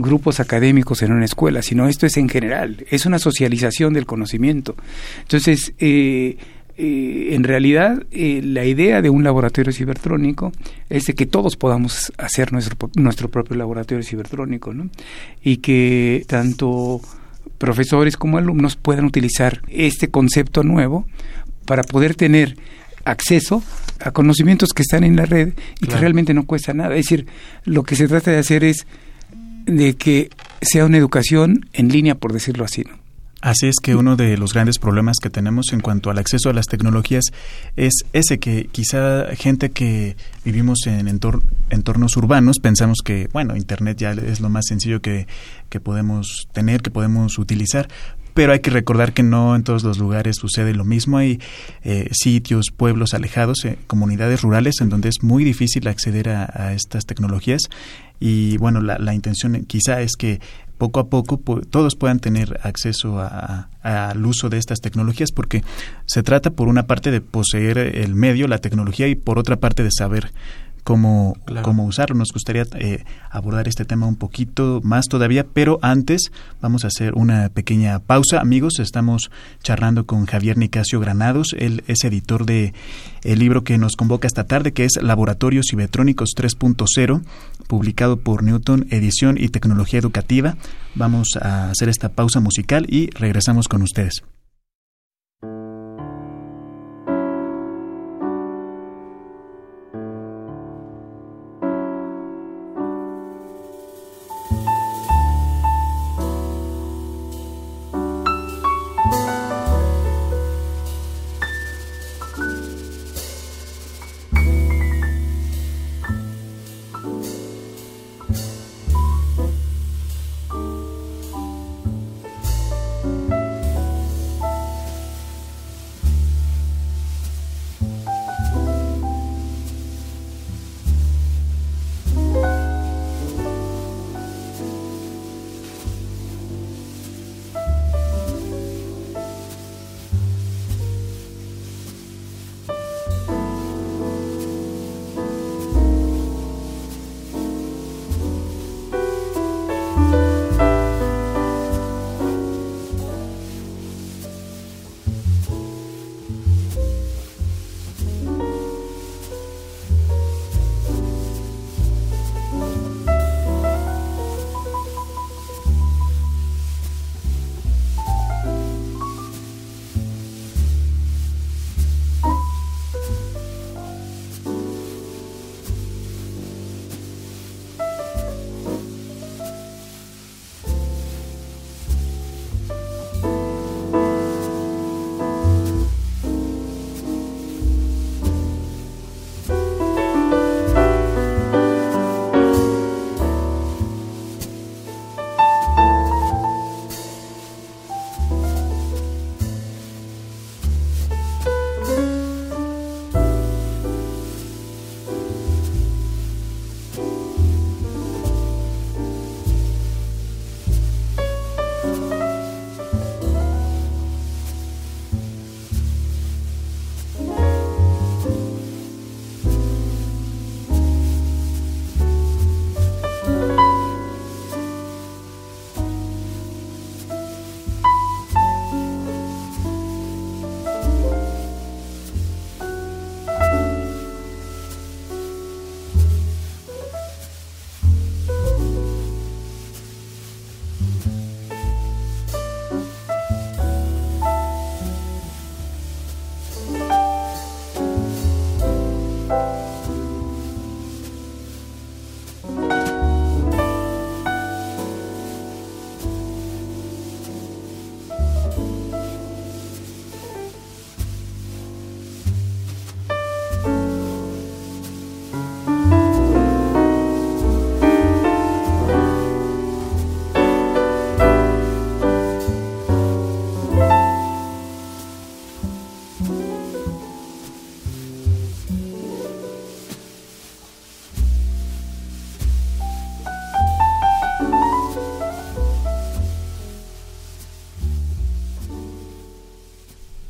grupos 0.00 0.40
académicos 0.40 1.02
en 1.02 1.12
una 1.12 1.24
escuela, 1.24 1.62
sino 1.62 1.88
esto 1.88 2.06
es 2.06 2.16
en 2.16 2.28
general, 2.28 2.84
es 2.90 3.06
una 3.06 3.18
socialización 3.18 3.92
del 3.92 4.06
conocimiento. 4.06 4.76
Entonces, 5.22 5.72
eh, 5.78 6.36
eh, 6.76 7.34
en 7.34 7.42
realidad, 7.42 8.04
eh, 8.12 8.40
la 8.42 8.64
idea 8.64 9.02
de 9.02 9.10
un 9.10 9.24
laboratorio 9.24 9.72
cibertrónico 9.72 10.52
es 10.88 11.04
de 11.04 11.14
que 11.14 11.26
todos 11.26 11.56
podamos 11.56 12.12
hacer 12.18 12.52
nuestro, 12.52 12.76
nuestro 12.94 13.28
propio 13.28 13.56
laboratorio 13.56 14.04
cibertrónico, 14.04 14.72
¿no? 14.72 14.88
Y 15.42 15.56
que 15.56 16.24
tanto 16.28 17.00
profesores 17.58 18.16
como 18.16 18.38
alumnos 18.38 18.76
puedan 18.76 19.04
utilizar 19.04 19.60
este 19.68 20.08
concepto 20.08 20.62
nuevo 20.62 21.06
para 21.64 21.82
poder 21.82 22.14
tener 22.14 22.56
acceso 23.04 23.62
a 24.00 24.12
conocimientos 24.12 24.70
que 24.72 24.82
están 24.82 25.02
en 25.02 25.16
la 25.16 25.24
red 25.24 25.54
y 25.80 25.86
que 25.86 25.96
realmente 25.96 26.32
no 26.32 26.46
cuesta 26.46 26.74
nada. 26.74 26.94
Es 26.94 27.06
decir, 27.06 27.26
lo 27.64 27.82
que 27.82 27.96
se 27.96 28.06
trata 28.06 28.30
de 28.30 28.38
hacer 28.38 28.62
es 28.62 28.86
de 29.68 29.94
que 29.94 30.30
sea 30.60 30.84
una 30.84 30.96
educación 30.96 31.68
en 31.72 31.88
línea, 31.88 32.14
por 32.14 32.32
decirlo 32.32 32.64
así. 32.64 32.82
¿no? 32.82 32.98
Así 33.40 33.68
es 33.68 33.76
que 33.80 33.94
uno 33.94 34.16
de 34.16 34.36
los 34.36 34.52
grandes 34.52 34.78
problemas 34.80 35.18
que 35.22 35.30
tenemos 35.30 35.72
en 35.72 35.80
cuanto 35.80 36.10
al 36.10 36.18
acceso 36.18 36.50
a 36.50 36.52
las 36.52 36.66
tecnologías 36.66 37.26
es 37.76 37.92
ese 38.12 38.38
que 38.38 38.68
quizá 38.72 39.26
gente 39.36 39.70
que 39.70 40.16
vivimos 40.44 40.80
en 40.86 41.06
entornos 41.06 42.16
urbanos 42.16 42.58
pensamos 42.58 42.98
que, 43.04 43.28
bueno, 43.32 43.56
Internet 43.56 43.96
ya 43.96 44.10
es 44.10 44.40
lo 44.40 44.48
más 44.48 44.64
sencillo 44.66 45.00
que, 45.00 45.28
que 45.68 45.78
podemos 45.78 46.48
tener, 46.52 46.82
que 46.82 46.90
podemos 46.90 47.38
utilizar, 47.38 47.88
pero 48.38 48.52
hay 48.52 48.60
que 48.60 48.70
recordar 48.70 49.14
que 49.14 49.24
no 49.24 49.56
en 49.56 49.64
todos 49.64 49.82
los 49.82 49.98
lugares 49.98 50.36
sucede 50.36 50.72
lo 50.72 50.84
mismo. 50.84 51.18
Hay 51.18 51.40
eh, 51.82 52.08
sitios, 52.12 52.66
pueblos 52.70 53.12
alejados, 53.12 53.64
eh, 53.64 53.78
comunidades 53.88 54.42
rurales 54.42 54.76
en 54.80 54.90
donde 54.90 55.08
es 55.08 55.24
muy 55.24 55.42
difícil 55.42 55.88
acceder 55.88 56.28
a, 56.28 56.72
estas 56.72 57.04
tecnologías 57.04 57.62
y 58.20 58.56
bueno, 58.58 58.80
la, 58.80 59.12
intención 59.12 59.64
quizá 59.64 60.02
es 60.02 60.12
que 60.16 60.40
poco 60.76 61.00
a 61.00 61.08
poco 61.08 61.40
todos 61.68 61.96
puedan 61.96 62.20
tener 62.20 62.60
acceso 62.62 63.18
al 63.82 64.24
uso 64.24 64.48
de 64.48 64.58
estas 64.58 64.78
tecnologías 64.80 65.32
porque 65.32 65.64
se 66.06 66.22
trata 66.22 66.50
por 66.50 66.68
una 66.68 66.86
parte 66.86 67.10
de 67.10 67.20
poseer 67.20 67.76
el 67.78 68.14
medio, 68.14 68.46
la 68.46 68.58
tecnología 68.58 69.08
y 69.08 69.16
por 69.16 69.40
otra 69.40 69.56
parte 69.56 69.82
de 69.82 69.90
saber 69.90 70.30
cómo, 70.88 71.36
cómo 71.60 71.84
usarlo. 71.84 72.16
Nos 72.16 72.32
gustaría 72.32 72.64
eh, 72.76 73.04
abordar 73.30 73.68
este 73.68 73.84
tema 73.84 74.06
un 74.06 74.16
poquito 74.16 74.80
más 74.82 75.04
todavía, 75.04 75.44
pero 75.44 75.78
antes 75.82 76.32
vamos 76.62 76.84
a 76.84 76.86
hacer 76.86 77.12
una 77.12 77.50
pequeña 77.50 77.98
pausa. 77.98 78.40
Amigos, 78.40 78.78
estamos 78.78 79.30
charlando 79.62 80.06
con 80.06 80.24
Javier 80.24 80.56
Nicasio 80.56 80.98
Granados. 80.98 81.54
Él 81.58 81.84
es 81.88 82.04
editor 82.04 82.46
de 82.46 82.72
el 83.22 83.38
libro 83.38 83.64
que 83.64 83.76
nos 83.76 83.96
convoca 83.96 84.26
esta 84.26 84.44
tarde, 84.44 84.72
que 84.72 84.86
es 84.86 84.92
Laboratorios 85.02 85.66
Cibertrónicos 85.70 86.30
3.0, 86.34 87.22
publicado 87.66 88.20
por 88.20 88.42
Newton 88.42 88.86
Edición 88.88 89.36
y 89.38 89.50
Tecnología 89.50 89.98
Educativa. 89.98 90.56
Vamos 90.94 91.36
a 91.38 91.68
hacer 91.68 91.90
esta 91.90 92.08
pausa 92.08 92.40
musical 92.40 92.86
y 92.88 93.10
regresamos 93.10 93.68
con 93.68 93.82
ustedes. 93.82 94.22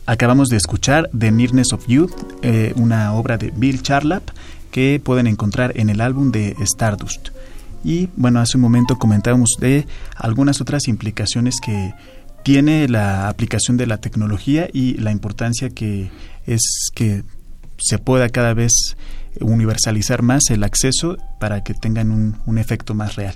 Acabamos 0.08 0.48
de 0.48 0.56
escuchar 0.56 1.10
The 1.16 1.30
Nearness 1.30 1.74
of 1.74 1.86
Youth, 1.86 2.14
eh, 2.40 2.72
una 2.76 3.12
obra 3.12 3.36
de 3.36 3.52
Bill 3.54 3.82
Charlap 3.82 4.30
que 4.70 5.02
pueden 5.04 5.26
encontrar 5.26 5.78
en 5.78 5.90
el 5.90 6.00
álbum 6.00 6.32
de 6.32 6.56
Stardust. 6.60 7.28
Y 7.84 8.08
bueno, 8.16 8.40
hace 8.40 8.56
un 8.56 8.62
momento 8.62 8.98
comentábamos 8.98 9.56
de 9.60 9.86
algunas 10.16 10.62
otras 10.62 10.88
implicaciones 10.88 11.56
que 11.62 11.92
tiene 12.42 12.88
la 12.88 13.28
aplicación 13.28 13.76
de 13.76 13.86
la 13.86 13.98
tecnología 13.98 14.70
y 14.72 14.94
la 14.94 15.12
importancia 15.12 15.68
que 15.68 16.10
es 16.46 16.90
que 16.94 17.22
se 17.76 17.98
pueda 17.98 18.30
cada 18.30 18.54
vez 18.54 18.96
universalizar 19.42 20.22
más 20.22 20.44
el 20.48 20.64
acceso 20.64 21.18
para 21.38 21.62
que 21.62 21.74
tengan 21.74 22.12
un, 22.12 22.38
un 22.46 22.56
efecto 22.56 22.94
más 22.94 23.16
real. 23.16 23.34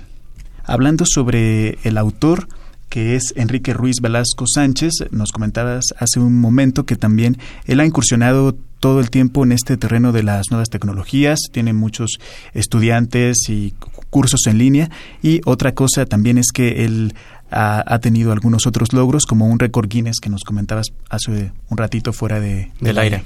Hablando 0.63 1.05
sobre 1.05 1.77
el 1.83 1.99
autor, 1.99 2.47
que 2.93 3.15
es 3.15 3.33
Enrique 3.35 3.73
Ruiz 3.73 3.95
Velasco 4.03 4.45
Sánchez. 4.45 4.91
Nos 5.09 5.31
comentabas 5.31 5.83
hace 5.97 6.19
un 6.19 6.39
momento 6.39 6.85
que 6.85 6.95
también 6.95 7.39
él 7.65 7.79
ha 7.79 7.87
incursionado 7.87 8.55
todo 8.79 8.99
el 8.99 9.09
tiempo 9.09 9.43
en 9.43 9.51
este 9.51 9.77
terreno 9.77 10.11
de 10.11 10.21
las 10.21 10.51
nuevas 10.51 10.69
tecnologías, 10.69 11.39
tiene 11.51 11.73
muchos 11.73 12.19
estudiantes 12.53 13.49
y 13.49 13.73
cursos 14.11 14.41
en 14.45 14.59
línea 14.59 14.91
y 15.23 15.41
otra 15.45 15.73
cosa 15.73 16.05
también 16.05 16.37
es 16.37 16.51
que 16.53 16.85
él 16.85 17.15
ha, 17.49 17.97
tenido 17.97 18.31
algunos 18.31 18.67
otros 18.67 18.93
logros 18.93 19.25
como 19.25 19.47
un 19.47 19.57
récord 19.57 19.89
Guinness 19.89 20.19
que 20.19 20.29
nos 20.29 20.43
comentabas 20.43 20.93
hace 21.09 21.51
un 21.69 21.77
ratito 21.79 22.13
fuera 22.13 22.39
de, 22.39 22.69
del 22.79 22.99
aire. 22.99 23.23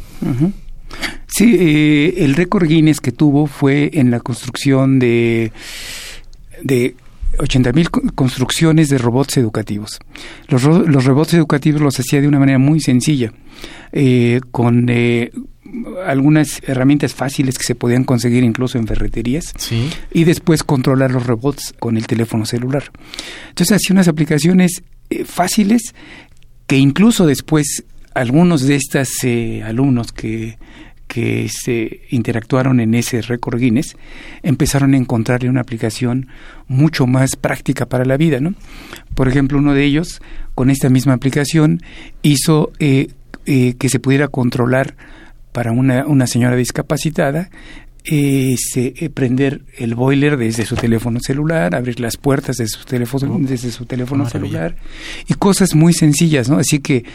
Sí, 1.27 1.57
eh, 1.59 2.23
el 2.23 2.35
récord 2.35 2.69
Guinness 2.69 3.01
que 3.01 3.11
tuvo 3.11 3.47
fue 3.47 3.89
en 3.91 4.11
la 4.11 4.21
construcción 4.21 4.97
de, 4.97 5.51
de 6.63 6.95
80.000 7.37 8.13
construcciones 8.13 8.89
de 8.89 8.97
robots 8.97 9.37
educativos. 9.37 9.99
Los, 10.47 10.63
los, 10.63 11.05
robots 11.05 11.33
educativos 11.33 11.81
los 11.81 11.99
hacía 11.99 12.21
de 12.21 12.27
una 12.27 12.39
manera 12.39 12.57
muy 12.57 12.79
sencilla, 12.79 13.31
eh, 13.91 14.41
con 14.51 14.87
eh, 14.89 15.31
algunas 16.05 16.61
herramientas 16.63 17.13
fáciles 17.13 17.57
que 17.57 17.63
se 17.63 17.75
podían 17.75 18.03
conseguir 18.03 18.43
incluso 18.43 18.77
en 18.77 18.87
ferreterías 18.87 19.53
y 20.11 20.23
después 20.23 20.63
controlar 20.63 21.11
los 21.11 21.25
robots 21.25 21.73
con 21.79 21.97
el 21.97 22.07
teléfono 22.07 22.45
celular. 22.45 22.85
Entonces 23.49 23.75
hacía 23.75 23.93
unas 23.93 24.07
aplicaciones 24.07 24.83
eh, 25.09 25.23
fáciles 25.25 25.93
que 26.65 26.77
incluso 26.77 27.25
después 27.25 27.83
algunos 28.13 28.63
de 28.63 28.75
estos 28.75 29.09
alumnos 29.63 30.11
que 30.11 30.57
que 31.17 31.49
se 31.49 32.01
interactuaron 32.11 32.79
en 32.79 32.93
ese 32.93 33.23
récord 33.23 33.59
Guinness 33.59 33.97
empezaron 34.43 34.93
a 34.93 34.97
encontrarle 34.97 35.49
una 35.49 35.61
aplicación 35.61 36.27
mucho 36.67 37.07
más 37.07 37.35
práctica 37.35 37.87
para 37.87 38.05
la 38.05 38.17
vida, 38.17 38.39
¿no? 38.39 38.53
Por 39.15 39.27
ejemplo, 39.27 39.57
uno 39.57 39.73
de 39.73 39.83
ellos, 39.83 40.21
con 40.53 40.69
esta 40.69 40.89
misma 40.89 41.13
aplicación, 41.13 41.81
hizo 42.21 42.71
eh, 42.77 43.07
eh, 43.47 43.73
que 43.79 43.89
se 43.89 43.99
pudiera 43.99 44.27
controlar 44.27 44.95
para 45.53 45.71
una, 45.71 46.05
una 46.05 46.27
señora 46.27 46.55
discapacitada 46.55 47.49
eh, 48.05 48.55
prender 49.11 49.63
el 49.75 49.95
boiler 49.95 50.37
desde 50.37 50.67
su 50.67 50.75
teléfono 50.75 51.19
celular, 51.19 51.73
abrir 51.73 51.99
las 51.99 52.15
puertas 52.15 52.57
desde 52.57 52.77
su 52.77 52.85
teléfono, 52.85 53.33
oh, 53.33 53.39
desde 53.41 53.71
su 53.71 53.87
teléfono 53.87 54.29
celular 54.29 54.75
y 55.27 55.33
cosas 55.33 55.73
muy 55.73 55.93
sencillas, 55.93 56.47
¿no? 56.47 56.59
Así 56.59 56.77
que 56.77 57.05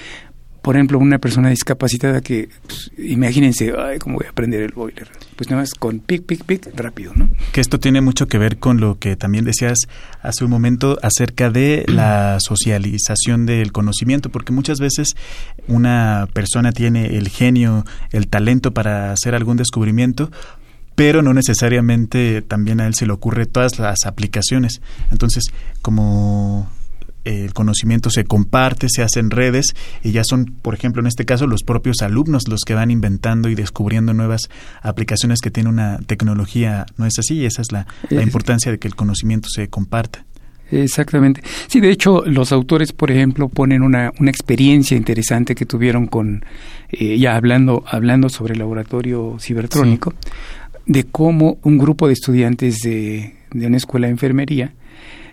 por 0.62 0.76
ejemplo, 0.76 0.98
una 0.98 1.18
persona 1.18 1.50
discapacitada 1.50 2.20
que, 2.20 2.48
pues, 2.66 2.92
imagínense, 2.96 3.72
ay, 3.76 3.98
¿cómo 3.98 4.18
voy 4.18 4.26
a 4.26 4.30
aprender 4.30 4.62
el 4.62 4.72
boiler? 4.72 5.08
Pues 5.36 5.50
nada 5.50 5.62
más 5.62 5.74
con 5.74 5.98
pic, 5.98 6.24
pic, 6.24 6.44
pic, 6.44 6.68
rápido, 6.76 7.12
¿no? 7.16 7.28
Que 7.52 7.60
esto 7.60 7.80
tiene 7.80 8.00
mucho 8.00 8.28
que 8.28 8.38
ver 8.38 8.58
con 8.58 8.80
lo 8.80 8.98
que 8.98 9.16
también 9.16 9.44
decías 9.44 9.78
hace 10.22 10.44
un 10.44 10.50
momento 10.50 10.98
acerca 11.02 11.50
de 11.50 11.84
la 11.88 12.38
socialización 12.40 13.44
del 13.44 13.72
conocimiento, 13.72 14.30
porque 14.30 14.52
muchas 14.52 14.78
veces 14.78 15.14
una 15.66 16.28
persona 16.32 16.70
tiene 16.70 17.16
el 17.16 17.28
genio, 17.28 17.84
el 18.12 18.28
talento 18.28 18.72
para 18.72 19.10
hacer 19.10 19.34
algún 19.34 19.56
descubrimiento, 19.56 20.30
pero 20.94 21.22
no 21.22 21.34
necesariamente 21.34 22.42
también 22.42 22.80
a 22.80 22.86
él 22.86 22.94
se 22.94 23.06
le 23.06 23.12
ocurre 23.12 23.46
todas 23.46 23.80
las 23.80 24.06
aplicaciones. 24.06 24.80
Entonces, 25.10 25.44
como 25.80 26.70
el 27.24 27.52
conocimiento 27.54 28.10
se 28.10 28.24
comparte, 28.24 28.88
se 28.90 29.02
hacen 29.02 29.30
redes 29.30 29.74
y 30.02 30.12
ya 30.12 30.22
son, 30.24 30.46
por 30.46 30.74
ejemplo, 30.74 31.00
en 31.00 31.06
este 31.06 31.24
caso, 31.24 31.46
los 31.46 31.62
propios 31.62 32.02
alumnos 32.02 32.48
los 32.48 32.60
que 32.66 32.74
van 32.74 32.90
inventando 32.90 33.48
y 33.48 33.54
descubriendo 33.54 34.12
nuevas 34.14 34.50
aplicaciones 34.82 35.40
que 35.40 35.50
tienen 35.50 35.72
una 35.72 35.98
tecnología, 36.06 36.86
¿no 36.96 37.06
es 37.06 37.18
así? 37.18 37.36
Y 37.36 37.46
esa 37.46 37.62
es 37.62 37.72
la, 37.72 37.86
importancia 38.10 38.72
de 38.72 38.78
que 38.78 38.88
el 38.88 38.94
conocimiento 38.94 39.48
se 39.48 39.68
comparta. 39.68 40.24
Exactamente. 40.70 41.42
Sí, 41.66 41.80
de 41.80 41.90
hecho, 41.90 42.22
los 42.24 42.50
autores, 42.50 42.92
por 42.92 43.10
ejemplo, 43.10 43.48
ponen 43.48 43.82
una, 43.82 44.10
una 44.18 44.30
experiencia 44.30 44.96
interesante 44.96 45.54
que 45.54 45.66
tuvieron 45.66 46.06
con, 46.06 46.44
eh, 46.90 47.18
ya 47.18 47.36
hablando, 47.36 47.84
hablando 47.86 48.30
sobre 48.30 48.54
el 48.54 48.60
laboratorio 48.60 49.36
cibertrónico, 49.38 50.14
de 50.86 51.04
cómo 51.04 51.58
un 51.62 51.76
grupo 51.76 52.06
de 52.06 52.14
estudiantes 52.14 52.78
de, 52.82 53.34
de 53.52 53.66
una 53.66 53.76
escuela 53.76 54.06
de 54.06 54.12
enfermería 54.12 54.72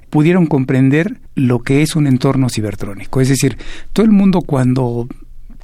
pudieron 0.09 0.45
comprender 0.45 1.17
lo 1.35 1.59
que 1.59 1.81
es 1.81 1.95
un 1.95 2.07
entorno 2.07 2.49
cibertrónico. 2.49 3.21
Es 3.21 3.29
decir, 3.29 3.57
todo 3.93 4.05
el 4.05 4.11
mundo 4.11 4.41
cuando 4.41 5.07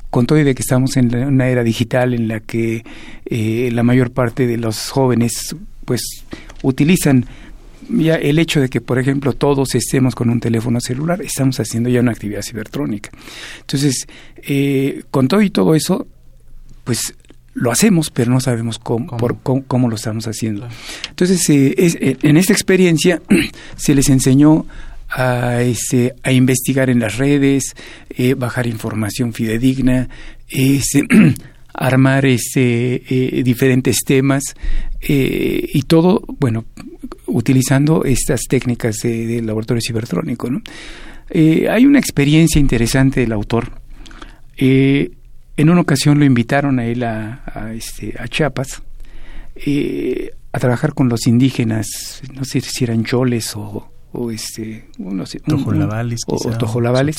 con 0.10 0.26
todo 0.28 0.40
y 0.40 0.44
de 0.44 0.56
que 0.56 0.62
estamos 0.62 0.96
en 0.96 1.14
una 1.14 1.50
era 1.50 1.62
digital 1.62 2.14
en 2.14 2.30
la 2.30 2.40
que 2.40 2.86
eh, 3.26 3.70
la 3.74 3.84
mayor 3.84 4.12
parte 4.12 4.48
de 4.48 4.58
los 4.58 4.90
jóvenes 4.90 5.56
pues 5.84 6.02
utilizan 6.64 7.26
ya 7.90 8.16
el 8.16 8.40
hecho 8.40 8.62
de 8.62 8.70
que, 8.70 8.82
por 8.82 8.98
ejemplo, 8.98 9.34
todos 9.34 9.76
estemos 9.76 10.16
con 10.16 10.30
un 10.30 10.40
teléfono 10.40 10.80
celular, 10.80 11.22
estamos 11.22 11.60
haciendo 11.60 11.90
ya 11.90 12.00
una 12.00 12.14
actividad 12.14 12.42
cibertrónica. 12.42 13.12
Entonces, 13.60 14.08
eh, 14.38 15.04
con 15.12 15.28
todo 15.28 15.42
y 15.42 15.50
todo 15.50 15.76
eso, 15.76 16.08
pues 16.84 17.14
lo 17.56 17.72
hacemos, 17.72 18.12
pero 18.12 18.32
no 18.32 18.41
sabemos 18.41 18.78
cómo, 18.78 19.18
Por, 19.18 19.38
cómo, 19.41 19.89
lo 19.89 19.96
estamos 19.96 20.28
haciendo. 20.28 20.68
Entonces, 21.10 21.50
eh, 21.50 21.74
eh, 21.78 22.18
en 22.22 22.38
esta 22.38 22.54
experiencia 22.54 23.22
se 23.78 23.96
les 23.96 24.10
enseñó 24.10 24.65
a, 25.10 25.62
este, 25.62 26.13
a 26.22 26.34
investigar 26.34 26.89
en 26.89 27.00
las 27.00 27.18
redes, 27.18 27.76
eh, 28.10 28.34
bajar 28.34 28.68
información 28.68 29.32
fidedigna, 29.34 30.10
este, 30.50 31.04
armar 31.74 32.26
este, 32.26 33.02
diferentes 33.44 34.00
temas 34.06 34.44
y 35.08 35.82
todo, 35.84 36.24
bueno, 36.39 36.65
utilizando 37.28 38.04
estas 38.04 38.41
técnicas 38.50 38.98
del 39.04 39.46
laboratorio 39.46 39.82
cibertrónico. 39.86 40.50
¿no? 40.50 40.62
hay 41.30 41.86
una 41.86 42.00
experiencia 42.00 42.60
interesante 42.60 43.20
del 43.22 43.34
autor. 43.34 43.72
En 45.58 45.70
una 45.70 45.82
ocasión 45.82 46.20
lo 46.20 46.26
invitaron 46.26 46.80
a 46.80 46.86
él 46.86 47.04
a, 47.04 47.72
este, 47.74 48.15
a 48.20 48.28
Chiapas 48.28 48.84
eh, 49.56 50.32
a 50.52 50.60
trabajar 50.60 50.94
con 50.94 51.10
los 51.10 51.28
indígenas, 51.28 52.22
no 52.34 52.44
sé 52.46 52.62
si 52.62 52.84
eran 52.84 53.04
choles 53.04 53.56
o, 53.56 53.89
o 54.12 54.32
este, 54.32 54.86
no 54.98 55.26
sé, 55.26 55.39
tojolabales, 55.39 56.22
o, 56.28 56.38
tojolabales. 56.58 57.18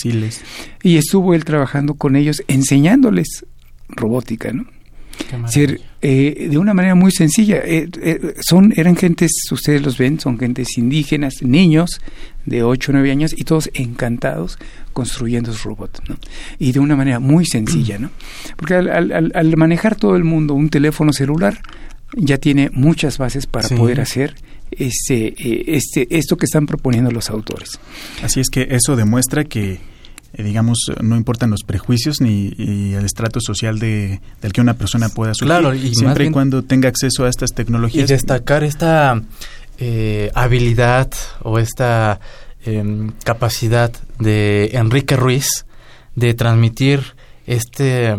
Y 0.82 0.96
estuvo 0.96 1.34
él 1.34 1.44
trabajando 1.44 1.94
con 1.94 2.16
ellos, 2.16 2.42
enseñándoles 2.48 3.46
robótica, 3.88 4.52
¿no? 4.52 4.66
decir, 5.44 5.80
eh, 6.02 6.48
de 6.50 6.58
una 6.58 6.74
manera 6.74 6.94
muy 6.94 7.10
sencilla. 7.10 7.58
Eh, 7.58 7.88
eh, 8.02 8.34
son, 8.40 8.72
eran 8.76 8.96
gentes, 8.96 9.32
ustedes 9.50 9.82
los 9.82 9.98
ven, 9.98 10.20
son 10.20 10.38
gentes 10.38 10.76
indígenas, 10.76 11.42
niños 11.42 12.00
de 12.46 12.62
8 12.62 12.90
o 12.90 12.94
9 12.94 13.10
años 13.10 13.34
y 13.36 13.44
todos 13.44 13.70
encantados 13.74 14.58
construyendo 14.92 15.52
su 15.52 15.68
robot, 15.68 16.02
¿no? 16.08 16.16
Y 16.58 16.72
de 16.72 16.80
una 16.80 16.96
manera 16.96 17.20
muy 17.20 17.44
sencilla, 17.44 17.98
¿no? 17.98 18.10
Porque 18.56 18.74
al, 18.74 19.56
manejar 19.56 19.96
todo 19.96 20.16
el 20.16 20.24
mundo 20.24 20.54
un 20.54 20.70
teléfono 20.70 21.12
celular, 21.12 21.60
ya 22.14 22.38
tiene 22.38 22.70
muchas 22.72 23.18
bases 23.18 23.46
para 23.46 23.68
poder 23.68 24.00
hacer 24.00 24.34
este, 24.70 25.34
este, 25.76 26.06
esto 26.16 26.36
que 26.36 26.46
están 26.46 26.66
proponiendo 26.66 27.10
los 27.10 27.30
autores. 27.30 27.78
Así 28.22 28.40
es 28.40 28.48
que 28.48 28.68
eso 28.70 28.96
demuestra 28.96 29.44
que 29.44 29.80
eh, 30.38 30.42
digamos, 30.42 30.78
no 31.00 31.16
importan 31.16 31.50
los 31.50 31.62
prejuicios 31.62 32.20
ni 32.20 32.52
el 32.58 33.04
estrato 33.04 33.40
social 33.40 33.78
de, 33.78 34.20
del 34.42 34.52
que 34.52 34.60
una 34.60 34.74
persona 34.74 35.08
pueda 35.08 35.32
sufrir, 35.32 35.46
claro, 35.46 35.74
y 35.74 35.94
siempre 35.94 36.26
y 36.26 36.30
cuando 36.30 36.62
tenga 36.62 36.90
acceso 36.90 37.24
a 37.24 37.30
estas 37.30 37.52
tecnologías. 37.54 38.10
Y 38.10 38.12
destacar 38.12 38.62
esta 38.62 39.22
eh, 39.78 40.30
habilidad 40.34 41.10
o 41.42 41.58
esta 41.58 42.20
em, 42.64 43.12
capacidad 43.24 43.92
de 44.18 44.70
Enrique 44.72 45.16
Ruiz 45.16 45.66
de 46.14 46.34
transmitir 46.34 47.14
este 47.46 48.16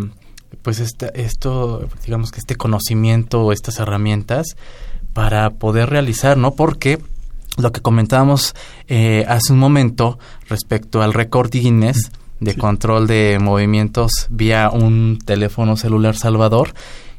pues 0.62 0.80
este, 0.80 1.12
esto 1.22 1.88
digamos 2.06 2.32
que 2.32 2.40
este 2.40 2.56
conocimiento 2.56 3.44
o 3.44 3.52
estas 3.52 3.80
herramientas 3.80 4.56
para 5.14 5.52
poder 5.52 5.90
realizar 5.90 6.38
no 6.38 6.52
porque 6.56 7.00
lo 7.58 7.72
que 7.72 7.82
comentábamos 7.82 8.54
eh, 8.88 9.26
hace 9.28 9.52
un 9.52 9.60
momento 9.60 10.20
respecto 10.48 11.02
al 11.02 11.14
récord 11.14 11.50
Guinness 11.50 12.12
de 12.40 12.56
control 12.56 13.08
de 13.08 13.40
movimientos 13.42 14.28
vía 14.30 14.70
un 14.70 15.20
teléfono 15.26 15.76
celular 15.76 16.16
salvador, 16.16 16.74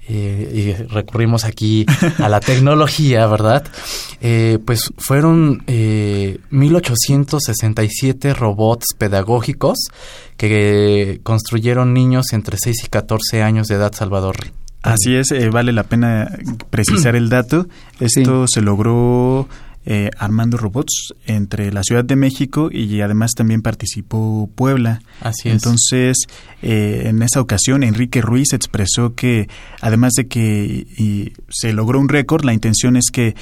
y 0.08 0.72
recurrimos 0.72 1.44
aquí 1.44 1.86
a 2.18 2.28
la 2.28 2.40
tecnología, 2.40 3.24
¿verdad? 3.26 3.64
Eh, 4.20 4.58
pues 4.64 4.92
fueron 4.96 5.62
1867 5.66 8.34
robots 8.34 8.94
pedagógicos 8.96 9.90
que 10.36 11.20
construyeron 11.22 11.92
niños 11.92 12.32
entre 12.32 12.56
6 12.58 12.84
y 12.84 12.88
14 12.88 13.42
años 13.42 13.68
de 13.68 13.76
edad, 13.76 13.92
Salvador. 13.92 14.36
Así 14.82 15.14
es, 15.16 15.28
vale 15.50 15.72
la 15.72 15.82
pena 15.82 16.30
precisar 16.70 17.16
el 17.16 17.28
dato. 17.28 17.66
Esto 18.00 18.46
se 18.46 18.62
logró 18.62 19.48
eh, 19.90 20.10
armando 20.18 20.58
robots 20.58 21.14
entre 21.24 21.72
la 21.72 21.82
Ciudad 21.82 22.04
de 22.04 22.14
México 22.14 22.68
y 22.70 23.00
además 23.00 23.30
también 23.34 23.62
participó 23.62 24.50
Puebla. 24.54 25.00
Así 25.22 25.48
es. 25.48 25.54
Entonces, 25.54 26.18
eh, 26.60 27.04
en 27.06 27.22
esa 27.22 27.40
ocasión, 27.40 27.82
Enrique 27.82 28.20
Ruiz 28.20 28.52
expresó 28.52 29.14
que 29.14 29.48
además 29.80 30.12
de 30.12 30.28
que 30.28 31.32
se 31.48 31.72
logró 31.72 32.00
un 32.00 32.10
récord, 32.10 32.44
la 32.44 32.52
intención 32.52 32.98
es 32.98 33.10
que 33.10 33.34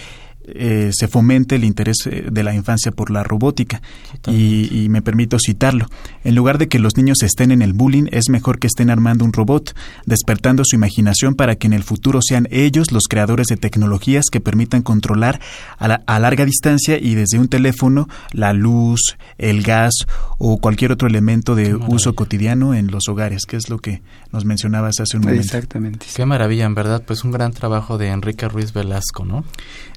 eh, 0.48 0.90
se 0.92 1.08
fomente 1.08 1.56
el 1.56 1.64
interés 1.64 1.96
eh, 2.06 2.28
de 2.30 2.42
la 2.42 2.54
infancia 2.54 2.92
por 2.92 3.10
la 3.10 3.24
robótica. 3.24 3.82
Y, 4.28 4.86
me 4.88 5.02
permito 5.02 5.38
citarlo. 5.38 5.86
En 6.24 6.34
lugar 6.34 6.58
de 6.58 6.68
que 6.68 6.78
los 6.78 6.96
niños 6.96 7.22
estén 7.22 7.50
en 7.50 7.60
el 7.60 7.72
bullying, 7.72 8.06
es 8.12 8.28
mejor 8.28 8.58
que 8.58 8.66
estén 8.66 8.88
armando 8.88 9.24
un 9.24 9.32
robot, 9.32 9.74
despertando 10.06 10.62
su 10.64 10.76
imaginación 10.76 11.34
para 11.34 11.56
que 11.56 11.66
en 11.66 11.72
el 11.72 11.82
futuro 11.82 12.20
sean 12.22 12.46
ellos 12.50 12.92
los 12.92 13.04
creadores 13.08 13.48
de 13.48 13.56
tecnologías 13.56 14.26
que 14.30 14.40
permitan 14.40 14.82
controlar 14.82 15.40
a, 15.78 16.18
larga 16.18 16.44
distancia 16.44 16.98
y 16.98 17.14
desde 17.14 17.38
un 17.38 17.48
teléfono 17.48 18.08
la 18.32 18.52
luz, 18.52 19.16
el 19.38 19.62
gas 19.62 19.92
o 20.38 20.58
cualquier 20.58 20.92
otro 20.92 21.08
elemento 21.08 21.54
de 21.54 21.74
uso 21.74 22.14
cotidiano 22.14 22.74
en 22.74 22.90
los 22.90 23.08
hogares, 23.08 23.42
que 23.46 23.56
es 23.56 23.68
lo 23.68 23.78
que 23.78 24.02
nos 24.32 24.44
mencionabas 24.44 25.00
hace 25.00 25.16
un 25.16 25.24
momento. 25.24 25.42
Exactamente. 25.42 26.06
Qué 26.14 26.26
maravilla, 26.26 26.64
en 26.64 26.74
verdad, 26.74 27.02
pues 27.06 27.24
un 27.24 27.32
gran 27.32 27.52
trabajo 27.52 27.98
de 27.98 28.08
Enrique 28.08 28.48
Ruiz 28.48 28.72
Velasco, 28.72 29.24
¿no? 29.24 29.44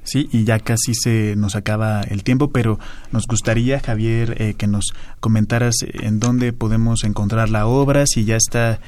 Sí, 0.03 0.27
y 0.31 0.38
ya 0.43 0.59
casi 0.59 0.93
se 0.93 1.35
nos 1.35 1.55
acaba 1.55 2.01
el 2.01 2.23
tiempo, 2.23 2.51
pero 2.51 2.79
nos 3.11 3.27
gustaría, 3.27 3.79
Javier, 3.79 4.41
eh, 4.41 4.53
que 4.57 4.67
nos 4.67 4.93
comentaras 5.19 5.75
en 5.93 6.19
dónde 6.19 6.53
podemos 6.53 7.03
encontrar 7.03 7.49
la 7.49 7.65
obra, 7.65 8.05
si 8.05 8.25
ya 8.25 8.35
está 8.35 8.79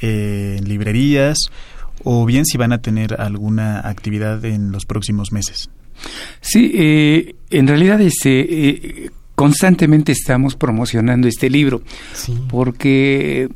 eh, 0.00 0.56
en 0.58 0.68
librerías 0.68 1.38
o 2.02 2.24
bien 2.24 2.46
si 2.46 2.56
van 2.56 2.72
a 2.72 2.80
tener 2.80 3.20
alguna 3.20 3.80
actividad 3.80 4.44
en 4.44 4.72
los 4.72 4.86
próximos 4.86 5.32
meses. 5.32 5.70
Sí, 6.40 6.72
eh, 6.74 7.34
en 7.50 7.68
realidad 7.68 8.00
este, 8.00 9.10
constantemente 9.34 10.12
estamos 10.12 10.56
promocionando 10.56 11.28
este 11.28 11.50
libro, 11.50 11.82
porque 12.48 13.48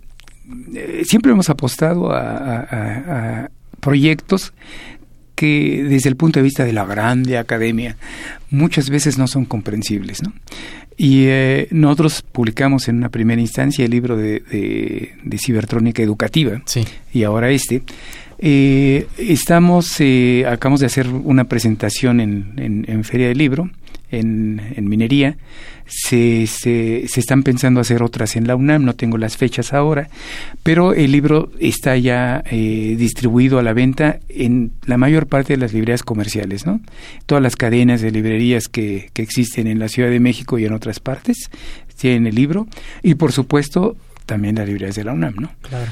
siempre 1.05 1.33
hemos 1.33 1.49
apostado 1.49 2.13
a 2.13 3.49
proyectos 3.85 4.55
que 5.35 5.85
desde 5.89 6.09
el 6.09 6.17
punto 6.17 6.39
de 6.39 6.45
vista 6.45 6.65
de 6.65 6.73
la 6.73 6.85
grande 6.85 7.39
academia 7.39 7.97
muchas 8.51 8.91
veces 8.91 9.19
no 9.19 9.27
son 9.27 9.45
comprensibles. 9.45 10.23
¿no? 10.23 10.33
Y 10.97 11.25
eh, 11.27 11.69
nosotros 11.71 12.23
publicamos 12.23 12.89
en 12.89 12.97
una 12.97 13.09
primera 13.09 13.41
instancia 13.41 13.85
el 13.85 13.91
libro 13.91 14.17
de, 14.17 14.43
de, 15.23 15.39
cibertrónica 15.39 16.03
educativa 16.03 16.63
y 17.13 17.25
ahora 17.25 17.51
este. 17.51 17.83
Eh, 18.47 19.07
estamos, 19.17 19.99
eh, 20.01 20.45
acabamos 20.47 20.81
de 20.81 20.87
hacer 20.87 21.09
una 21.09 21.45
presentación 21.45 22.21
en, 22.21 22.85
en 22.87 23.03
Feria 23.05 23.29
del 23.29 23.39
Libro 23.39 23.71
en, 24.19 24.89
minería. 24.89 25.37
Se, 25.87 26.47
se, 26.47 27.05
se, 27.09 27.21
están 27.21 27.43
pensando 27.43 27.81
hacer 27.81 28.03
otras 28.03 28.37
en 28.37 28.47
la 28.47 28.57
UNAM, 28.57 28.85
no 28.85 28.95
tengo 28.95 29.19
las 29.19 29.37
fechas 29.37 29.75
ahora, 29.75 30.09
pero 30.63 30.95
el 30.95 31.13
libro 31.13 31.51
está 31.61 31.97
ya 31.99 32.43
eh, 32.51 32.97
distribuido 32.99 33.59
a 33.59 33.63
la 33.63 33.75
venta 33.75 34.19
en 34.31 34.73
la 34.87 34.97
mayor 34.97 35.27
parte 35.27 35.53
de 35.53 35.59
las 35.59 35.75
librerías 35.75 36.03
comerciales, 36.03 36.65
¿no? 36.65 36.81
Todas 37.27 37.43
las 37.43 37.57
cadenas 37.57 38.01
de 38.01 38.11
librerías 38.11 38.69
que, 38.69 39.11
que 39.13 39.23
existen 39.23 39.67
en 39.67 39.79
la 39.79 39.89
Ciudad 39.89 40.09
de 40.09 40.21
México 40.21 40.59
y 40.59 40.65
en 40.65 40.73
otras 40.73 41.01
partes 41.01 41.51
tienen 41.99 42.27
el 42.27 42.35
libro 42.35 42.67
y 43.03 43.15
por 43.15 43.33
supuesto 43.33 43.97
también 44.27 44.57
las 44.57 44.67
librerías 44.67 44.97
de 44.97 45.05
la 45.05 45.13
UNAM, 45.13 45.35
¿no? 45.37 45.51
Claro. 45.63 45.91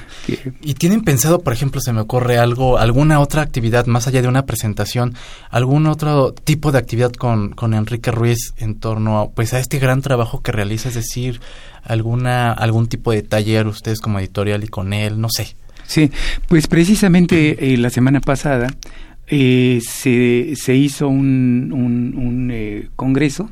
¿Y 0.62 0.74
tienen 0.74 1.02
pensado, 1.02 1.42
por 1.42 1.52
ejemplo, 1.52 1.80
se 1.80 1.92
me 1.92 2.00
ocurre 2.00 2.38
algo, 2.38 2.78
alguna 2.78 3.20
otra 3.20 3.42
actividad 3.42 3.86
más 3.86 4.06
allá 4.06 4.22
de 4.22 4.28
una 4.28 4.46
presentación, 4.46 5.14
algún 5.50 5.86
otro 5.86 6.32
tipo 6.32 6.72
de 6.72 6.78
actividad 6.78 7.12
con, 7.12 7.50
con 7.50 7.74
Enrique 7.74 8.10
Ruiz 8.10 8.54
en 8.56 8.76
torno 8.76 9.20
a, 9.20 9.30
pues, 9.30 9.52
a 9.52 9.58
este 9.58 9.78
gran 9.78 10.02
trabajo 10.02 10.42
que 10.42 10.52
realiza, 10.52 10.88
es 10.88 10.94
decir, 10.94 11.40
alguna, 11.82 12.52
algún 12.52 12.88
tipo 12.88 13.12
de 13.12 13.22
taller 13.22 13.66
ustedes 13.66 14.00
como 14.00 14.18
editorial 14.18 14.64
y 14.64 14.68
con 14.68 14.92
él, 14.92 15.20
no 15.20 15.28
sé. 15.28 15.54
Sí, 15.86 16.10
pues 16.48 16.68
precisamente 16.68 17.72
eh, 17.72 17.76
la 17.76 17.90
semana 17.90 18.20
pasada 18.20 18.74
eh, 19.26 19.80
se, 19.86 20.54
se 20.56 20.74
hizo 20.74 21.08
un, 21.08 21.72
un, 21.72 22.50
eh, 22.52 22.88
congreso 22.96 23.50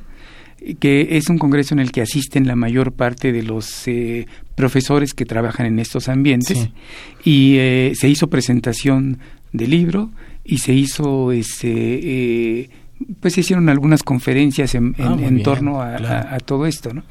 que 0.79 1.17
es 1.17 1.29
un 1.29 1.39
congreso 1.39 1.75
en 1.75 1.81
el 1.81 1.91
que 1.91 2.03
asisten 2.03 2.47
la 2.47 2.57
mayor 2.57 2.93
parte 2.93 3.33
de 3.33 3.43
los 3.43 3.87
eh, 3.89 4.27
profesores 4.55 5.15
que 5.15 5.25
trabajan 5.25 5.67
en 5.67 5.79
estos 5.79 6.09
ambientes. 6.09 6.69
Y 7.25 7.57
eh, 7.57 7.93
se 7.95 8.09
hizo 8.09 8.29
presentación 8.29 9.19
del 9.53 9.71
libro 9.71 10.11
y 10.45 10.59
se 10.59 10.73
hizo 10.73 11.33
este 11.33 11.71
eh, 11.73 12.71
pues 13.21 13.35
se 13.35 13.41
hicieron 13.41 13.69
algunas 13.69 14.03
conferencias 14.03 14.75
en, 14.75 14.95
ah, 14.99 15.17
torno 15.43 15.81
a, 15.81 16.39
todo 16.45 16.67
esto 16.67 16.93
no 16.93 17.03